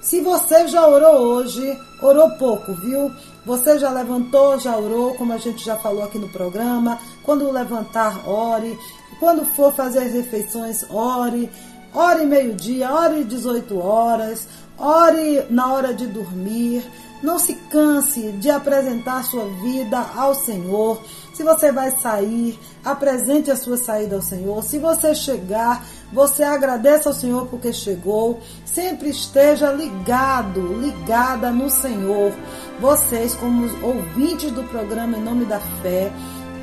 [0.00, 3.10] Se você já orou hoje, orou pouco, viu?
[3.44, 6.98] Você já levantou, já orou, como a gente já falou aqui no programa.
[7.22, 8.78] Quando levantar, ore.
[9.20, 11.50] Quando for fazer as refeições, ore.
[11.94, 14.46] Ore meio-dia, ore 18 horas,
[14.76, 16.84] ore na hora de dormir.
[17.22, 21.02] Não se canse de apresentar sua vida ao Senhor.
[21.34, 24.62] Se você vai sair, apresente a sua saída ao Senhor.
[24.62, 28.38] Se você chegar, você agradeça ao Senhor porque chegou.
[28.64, 32.32] Sempre esteja ligado, ligada no Senhor.
[32.78, 36.12] Vocês, como ouvintes do programa Em Nome da Fé,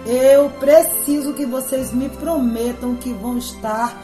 [0.05, 3.99] eu preciso que vocês me prometam que vão estar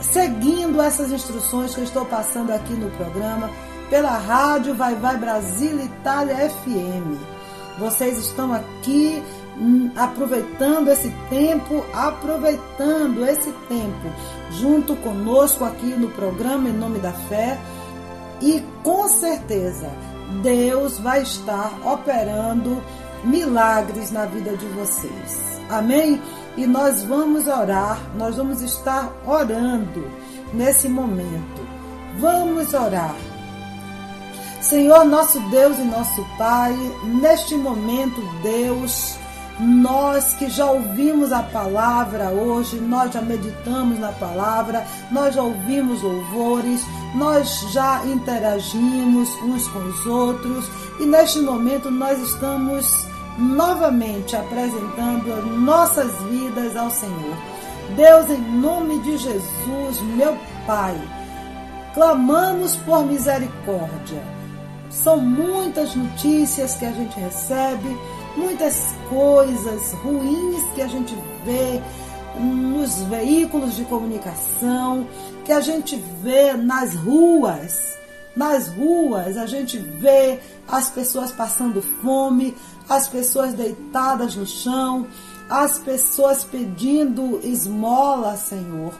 [0.00, 3.50] seguindo essas instruções que eu estou passando aqui no programa
[3.90, 7.16] pela rádio Vai Vai Brasil Itália FM.
[7.78, 9.22] Vocês estão aqui
[9.58, 14.12] hum, aproveitando esse tempo, aproveitando esse tempo
[14.52, 17.58] junto conosco aqui no programa Em Nome da Fé
[18.40, 19.90] e com certeza
[20.42, 22.82] Deus vai estar operando
[23.24, 25.60] milagres na vida de vocês.
[25.68, 26.20] Amém?
[26.56, 30.10] E nós vamos orar, nós vamos estar orando
[30.52, 31.66] nesse momento.
[32.18, 33.14] Vamos orar.
[34.60, 36.74] Senhor, nosso Deus e nosso Pai,
[37.04, 39.16] neste momento, Deus,
[39.58, 46.02] nós que já ouvimos a palavra hoje, nós já meditamos na palavra, nós já ouvimos
[46.02, 46.84] louvores,
[47.14, 50.70] nós já interagimos uns com os outros
[51.00, 53.06] e neste momento nós estamos
[53.38, 57.36] novamente apresentando as nossas vidas ao Senhor.
[57.94, 60.96] Deus, em nome de Jesus, meu Pai,
[61.94, 64.22] clamamos por misericórdia.
[64.90, 67.96] São muitas notícias que a gente recebe,
[68.36, 71.80] muitas coisas ruins que a gente vê
[72.38, 75.06] nos veículos de comunicação,
[75.44, 77.96] que a gente vê nas ruas.
[78.34, 80.38] Nas ruas a gente vê
[80.68, 82.54] as pessoas passando fome,
[82.88, 85.06] as pessoas deitadas no chão,
[85.48, 88.92] as pessoas pedindo esmola, Senhor,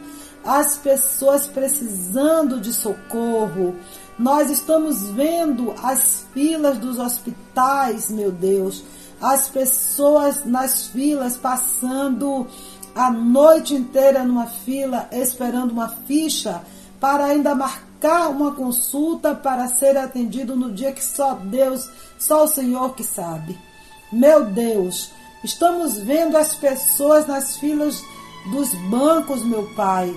[0.44, 3.74] as pessoas precisando de socorro.
[4.18, 8.82] Nós estamos vendo as filas dos hospitais, meu Deus,
[9.20, 12.46] as pessoas nas filas passando
[12.94, 16.62] a noite inteira numa fila esperando uma ficha
[17.00, 21.88] para ainda marcar uma consulta para ser atendido no dia que só Deus,
[22.18, 23.58] só o Senhor que sabe.
[24.12, 25.10] Meu Deus,
[25.44, 28.02] estamos vendo as pessoas nas filas
[28.50, 30.14] dos bancos, meu Pai,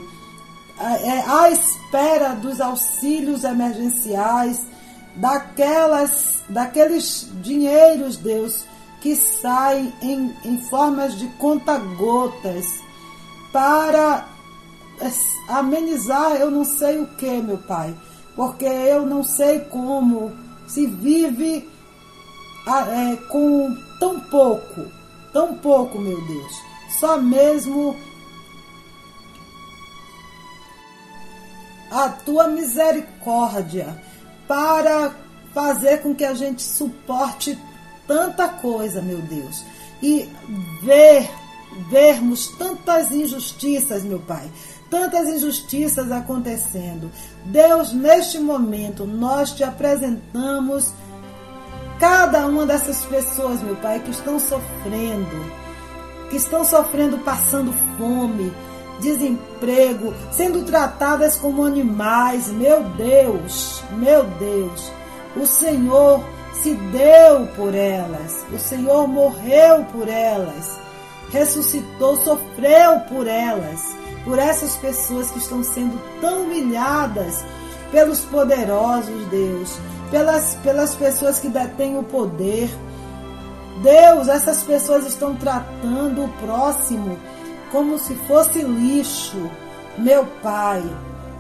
[0.80, 4.62] é, à espera dos auxílios emergenciais,
[5.16, 8.64] daquelas, daqueles dinheiros, Deus,
[9.02, 12.66] que saem em, em formas de conta-gotas
[13.52, 14.28] para
[15.48, 17.96] amenizar eu não sei o que, meu Pai,
[18.36, 20.32] porque eu não sei como
[20.68, 21.70] se vive
[22.68, 24.86] é, com tão pouco,
[25.34, 26.64] tão pouco, meu Deus.
[27.00, 27.96] Só mesmo
[31.92, 34.02] a tua misericórdia
[34.48, 35.16] para
[35.54, 37.58] fazer com que a gente suporte
[38.10, 39.64] tanta coisa, meu Deus.
[40.02, 40.30] e
[40.82, 41.30] ver,
[41.90, 44.50] vermos tantas injustiças, meu Pai,
[44.90, 47.12] tantas injustiças acontecendo.
[47.46, 50.94] Deus, neste momento, nós te apresentamos
[52.00, 55.54] cada uma dessas pessoas, meu Pai, que estão sofrendo,
[56.30, 58.54] que estão sofrendo, passando fome,
[59.02, 62.48] desemprego, sendo tratadas como animais.
[62.48, 64.92] Meu Deus, meu Deus,
[65.36, 66.24] o Senhor
[66.62, 70.78] se deu por elas, o Senhor morreu por elas,
[71.32, 73.96] ressuscitou, sofreu por elas,
[74.26, 77.44] por essas pessoas que estão sendo tão humilhadas
[77.92, 79.78] pelos poderosos, Deus,
[80.12, 82.70] pelas, pelas pessoas que detêm o poder.
[83.82, 87.18] Deus, essas pessoas estão tratando o próximo
[87.72, 89.50] como se fosse lixo.
[89.98, 90.84] Meu Pai,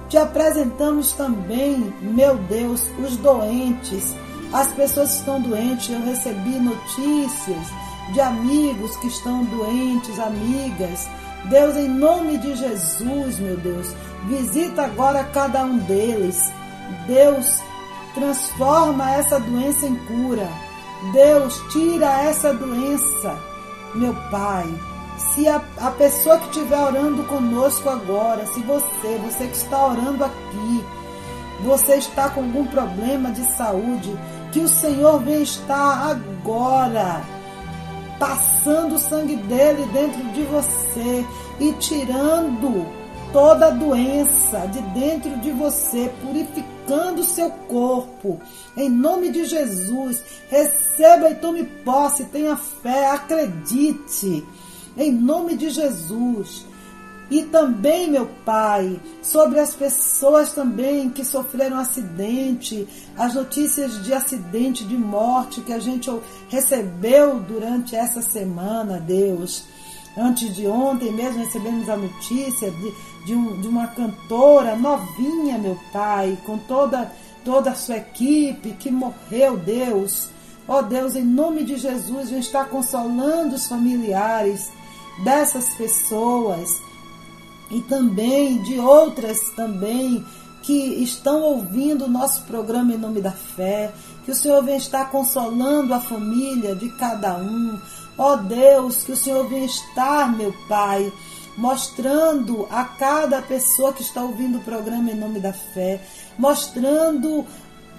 [0.07, 4.15] te apresentamos também, meu Deus, os doentes,
[4.53, 5.89] as pessoas estão doentes.
[5.89, 7.67] Eu recebi notícias
[8.13, 11.07] de amigos que estão doentes, amigas.
[11.45, 13.93] Deus, em nome de Jesus, meu Deus,
[14.27, 16.51] visita agora cada um deles.
[17.07, 17.61] Deus,
[18.13, 20.47] transforma essa doença em cura.
[21.13, 23.37] Deus, tira essa doença,
[23.95, 24.67] meu Pai.
[25.33, 30.23] Se a, a pessoa que estiver orando conosco agora, se você, você que está orando
[30.25, 30.85] aqui,
[31.63, 34.17] você está com algum problema de saúde,
[34.51, 37.21] que o Senhor venha estar agora
[38.19, 41.25] passando o sangue dele dentro de você
[41.59, 42.85] e tirando
[43.31, 48.41] toda a doença de dentro de você, purificando o seu corpo.
[48.75, 54.45] Em nome de Jesus, receba e tome posse, tenha fé, acredite.
[54.97, 56.65] Em nome de Jesus.
[57.29, 64.83] E também, meu Pai, sobre as pessoas também que sofreram acidente, as notícias de acidente,
[64.83, 66.09] de morte que a gente
[66.47, 69.65] recebeu durante essa semana, Deus.
[70.17, 72.93] Antes de ontem mesmo recebemos a notícia de,
[73.27, 77.11] de, um, de uma cantora novinha, meu Pai, com toda,
[77.45, 80.29] toda a sua equipe que morreu, Deus.
[80.67, 84.71] Ó oh, Deus, em nome de Jesus, vem estar consolando os familiares
[85.23, 86.88] dessas pessoas
[87.69, 90.25] e também de outras também
[90.61, 93.91] que estão ouvindo o nosso programa em nome da fé.
[94.25, 97.79] Que o Senhor venha estar consolando a família de cada um.
[98.17, 101.11] Ó oh Deus, que o Senhor venha estar, meu Pai,
[101.57, 106.01] mostrando a cada pessoa que está ouvindo o programa em nome da fé,
[106.37, 107.45] mostrando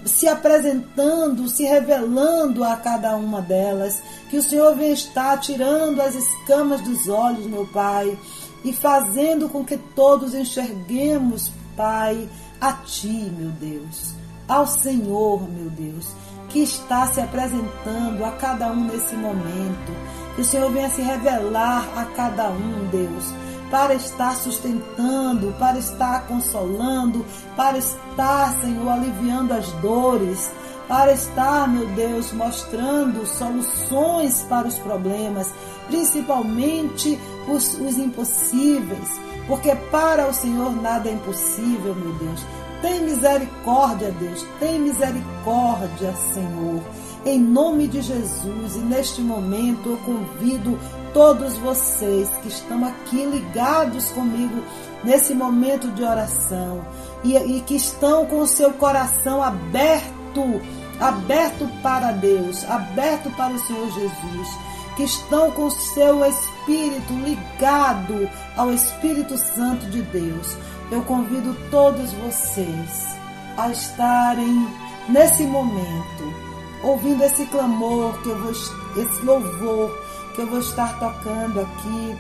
[0.05, 4.03] se apresentando, se revelando a cada uma delas.
[4.31, 8.19] Que o Senhor venha estar tirando as escamas dos olhos, meu Pai,
[8.65, 12.29] e fazendo com que todos enxerguemos, Pai,
[12.61, 14.15] a Ti, meu Deus,
[14.47, 16.09] ao Senhor, meu Deus,
[16.49, 19.93] que está se apresentando a cada um nesse momento.
[20.35, 23.33] Que o Senhor venha se revelar a cada um, Deus,
[23.71, 27.25] para estar sustentando, para estar consolando,
[27.57, 30.51] para estar, Senhor, aliviando as dores,
[30.91, 35.55] para estar, meu Deus, mostrando soluções para os problemas,
[35.87, 37.17] principalmente
[37.49, 42.45] os, os impossíveis, porque para o Senhor nada é impossível, meu Deus.
[42.83, 46.83] Tem misericórdia, Deus, tem misericórdia, Senhor.
[47.25, 50.77] Em nome de Jesus, e neste momento eu convido
[51.15, 54.61] todos vocês que estão aqui ligados comigo
[55.05, 56.85] nesse momento de oração
[57.23, 60.61] e, e que estão com o seu coração aberto,
[61.01, 64.59] aberto para Deus, aberto para o Senhor Jesus,
[64.97, 70.57] que estão com o seu espírito ligado ao Espírito Santo de Deus.
[70.91, 73.17] Eu convido todos vocês
[73.57, 74.69] a estarem
[75.09, 76.35] nesse momento,
[76.83, 79.99] ouvindo esse clamor que eu vou, esse louvor
[80.35, 82.17] que eu vou estar tocando aqui.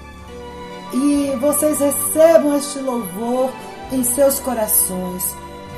[0.93, 3.53] E vocês recebam este louvor
[3.93, 5.23] em seus corações.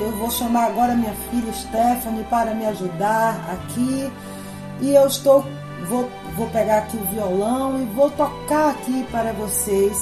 [0.00, 4.10] Eu vou chamar agora minha filha Stephanie para me ajudar aqui.
[4.80, 5.44] E eu estou
[5.88, 9.96] vou, vou pegar aqui o violão e vou tocar aqui para vocês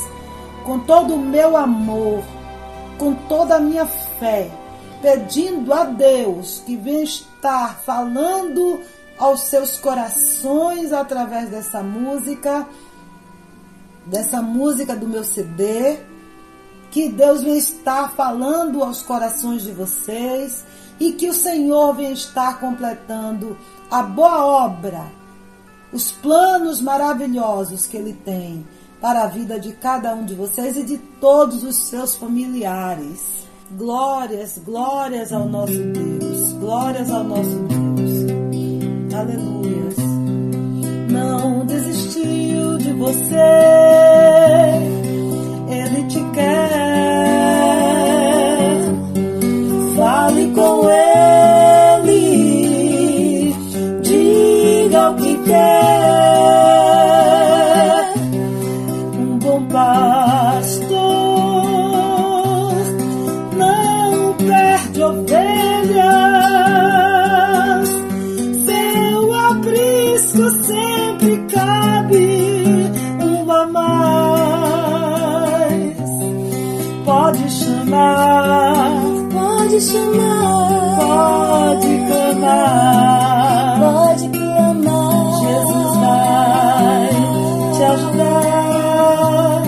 [0.65, 2.23] com todo o meu amor,
[2.99, 4.51] com toda a minha fé,
[5.01, 8.81] pedindo a Deus que venha estar falando
[9.19, 12.67] aos seus corações através dessa música,
[14.07, 15.99] dessa música do meu CD
[16.91, 20.65] que Deus vem estar falando aos corações de vocês
[20.99, 23.57] e que o Senhor vem estar completando
[23.91, 25.05] a boa obra,
[25.93, 28.67] os planos maravilhosos que Ele tem
[29.01, 33.41] para a vida de cada um de vocês e de todos os seus familiares.
[33.73, 39.15] Glórias, glórias ao nosso Deus, glórias ao nosso Deus.
[39.15, 39.71] Aleluia.
[41.11, 43.35] Não desistiu de você.
[45.69, 46.10] Ele
[46.41, 46.71] quer.
[49.97, 50.89] Fale com
[52.01, 53.55] ele,
[54.03, 56.20] diga o que quer.
[80.99, 85.41] pode clamar, pode clamar.
[85.41, 87.09] Jesus vai
[87.73, 89.63] te ajudar,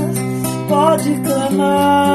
[0.69, 2.12] pode clamar.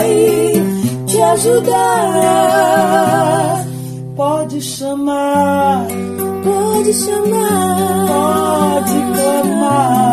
[0.00, 0.52] vai
[1.06, 1.66] te ajudar.
[4.16, 5.86] Pode chamar,
[6.44, 10.09] pode chamar, pode clamar.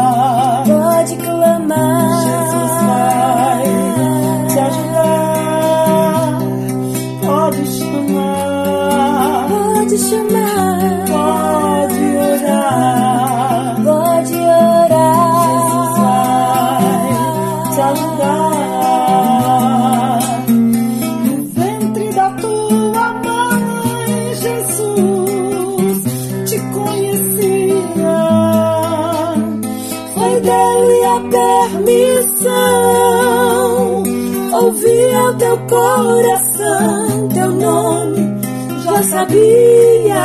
[35.68, 38.38] coração teu nome
[38.84, 40.16] já sabia.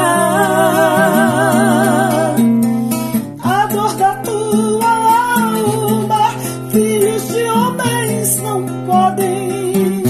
[3.43, 6.31] A dor da tua alma,
[6.71, 10.03] filhos de homens não podem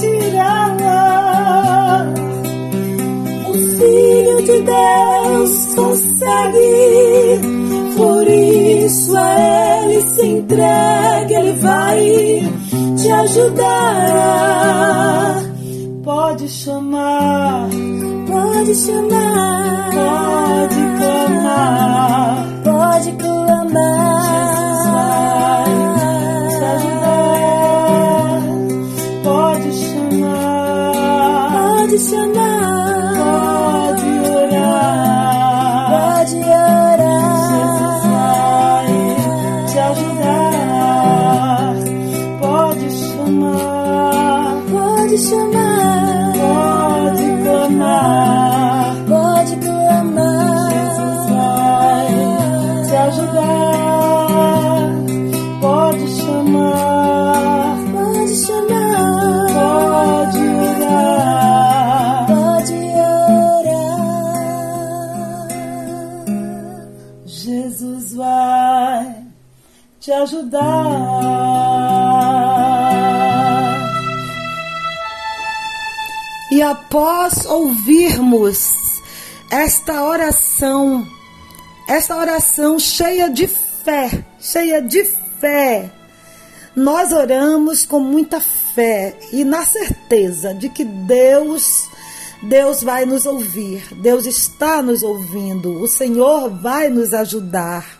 [0.00, 2.06] tirá-la.
[3.48, 7.40] O Filho de Deus consegue,
[7.96, 12.42] por isso a Ele se entrega, Ele vai
[12.96, 14.57] te ajudar.
[18.68, 19.90] adicionar.
[19.90, 22.37] Pode clamar.
[67.78, 69.24] Jesus vai
[70.00, 70.60] te ajudar.
[76.50, 79.00] E após ouvirmos
[79.48, 81.06] esta oração,
[81.86, 85.04] esta oração cheia de fé, cheia de
[85.38, 85.88] fé,
[86.74, 91.88] nós oramos com muita fé e na certeza de que Deus
[92.42, 97.98] Deus vai nos ouvir, Deus está nos ouvindo, o Senhor vai nos ajudar.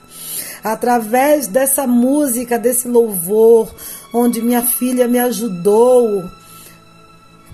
[0.63, 3.73] Através dessa música, desse louvor,
[4.13, 6.25] onde minha filha me ajudou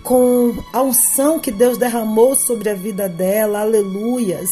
[0.03, 4.51] com a unção que Deus derramou sobre a vida dela, aleluias.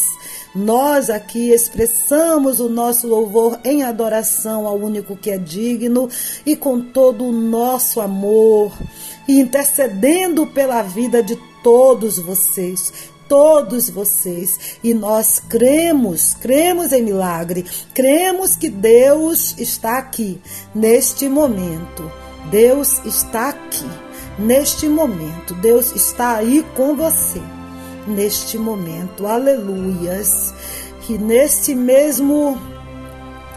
[0.55, 6.09] Nós aqui expressamos o nosso louvor em adoração ao único que é digno
[6.47, 8.73] e com todo o nosso amor,
[9.29, 12.93] e intercedendo pela vida de todos vocês,
[13.29, 14.79] todos vocês.
[14.83, 17.65] E nós cremos, cremos em milagre,
[17.95, 20.41] cremos que Deus está aqui
[20.75, 22.11] neste momento.
[22.51, 23.87] Deus está aqui
[24.39, 25.55] neste momento.
[25.55, 27.41] Deus está aí com você
[28.07, 29.27] neste momento.
[29.27, 30.53] Aleluias.
[31.03, 32.61] Que neste mesmo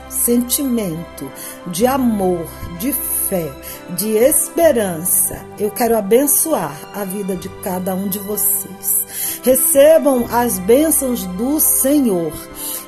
[0.09, 1.31] sentimento
[1.67, 2.47] de amor,
[2.79, 2.91] de
[3.29, 3.51] fé,
[3.97, 9.05] de esperança, eu quero abençoar a vida de cada um de vocês.
[9.43, 12.33] Recebam as bênçãos do Senhor.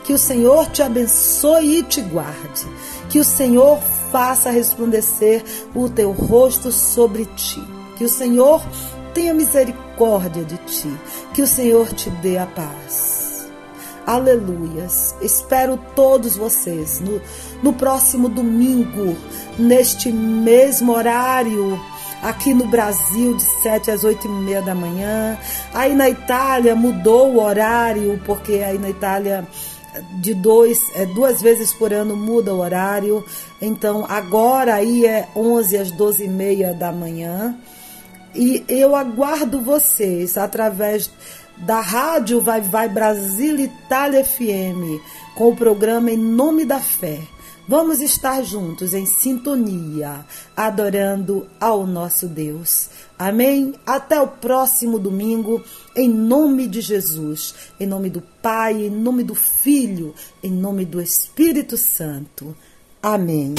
[0.04, 2.66] Que o Senhor te abençoe e te guarde.
[3.10, 3.80] Que o Senhor
[4.12, 5.44] faça resplandecer
[5.76, 7.62] o teu rosto sobre ti.
[7.98, 8.66] Que o Senhor
[9.14, 10.92] tenha misericórdia de ti.
[11.34, 13.17] Que o Senhor te dê a paz.
[14.08, 15.14] Aleluias.
[15.22, 17.22] Espero todos vocês no,
[17.62, 19.18] no próximo domingo,
[19.60, 21.78] neste mesmo horário,
[22.24, 25.38] aqui no Brasil, de 7 às 8 e meia da manhã.
[25.74, 29.46] Aí na Itália mudou o horário, porque aí na Itália
[30.22, 33.26] de dois, é, duas vezes por ano muda o horário.
[33.62, 37.58] Então agora aí é 11 às 12 e meia da manhã.
[38.34, 41.10] E eu aguardo vocês através
[41.60, 45.02] da rádio Vai Vai Brasil Itália FM
[45.36, 47.20] com o programa Em Nome da Fé.
[47.68, 50.26] Vamos estar juntos em sintonia,
[50.56, 52.90] adorando ao nosso Deus.
[53.20, 53.74] Amém?
[53.86, 55.62] Até o próximo domingo,
[55.94, 61.02] em nome de Jesus, em nome do Pai, em nome do Filho, em nome do
[61.02, 62.56] Espírito Santo.
[63.04, 63.54] Amém.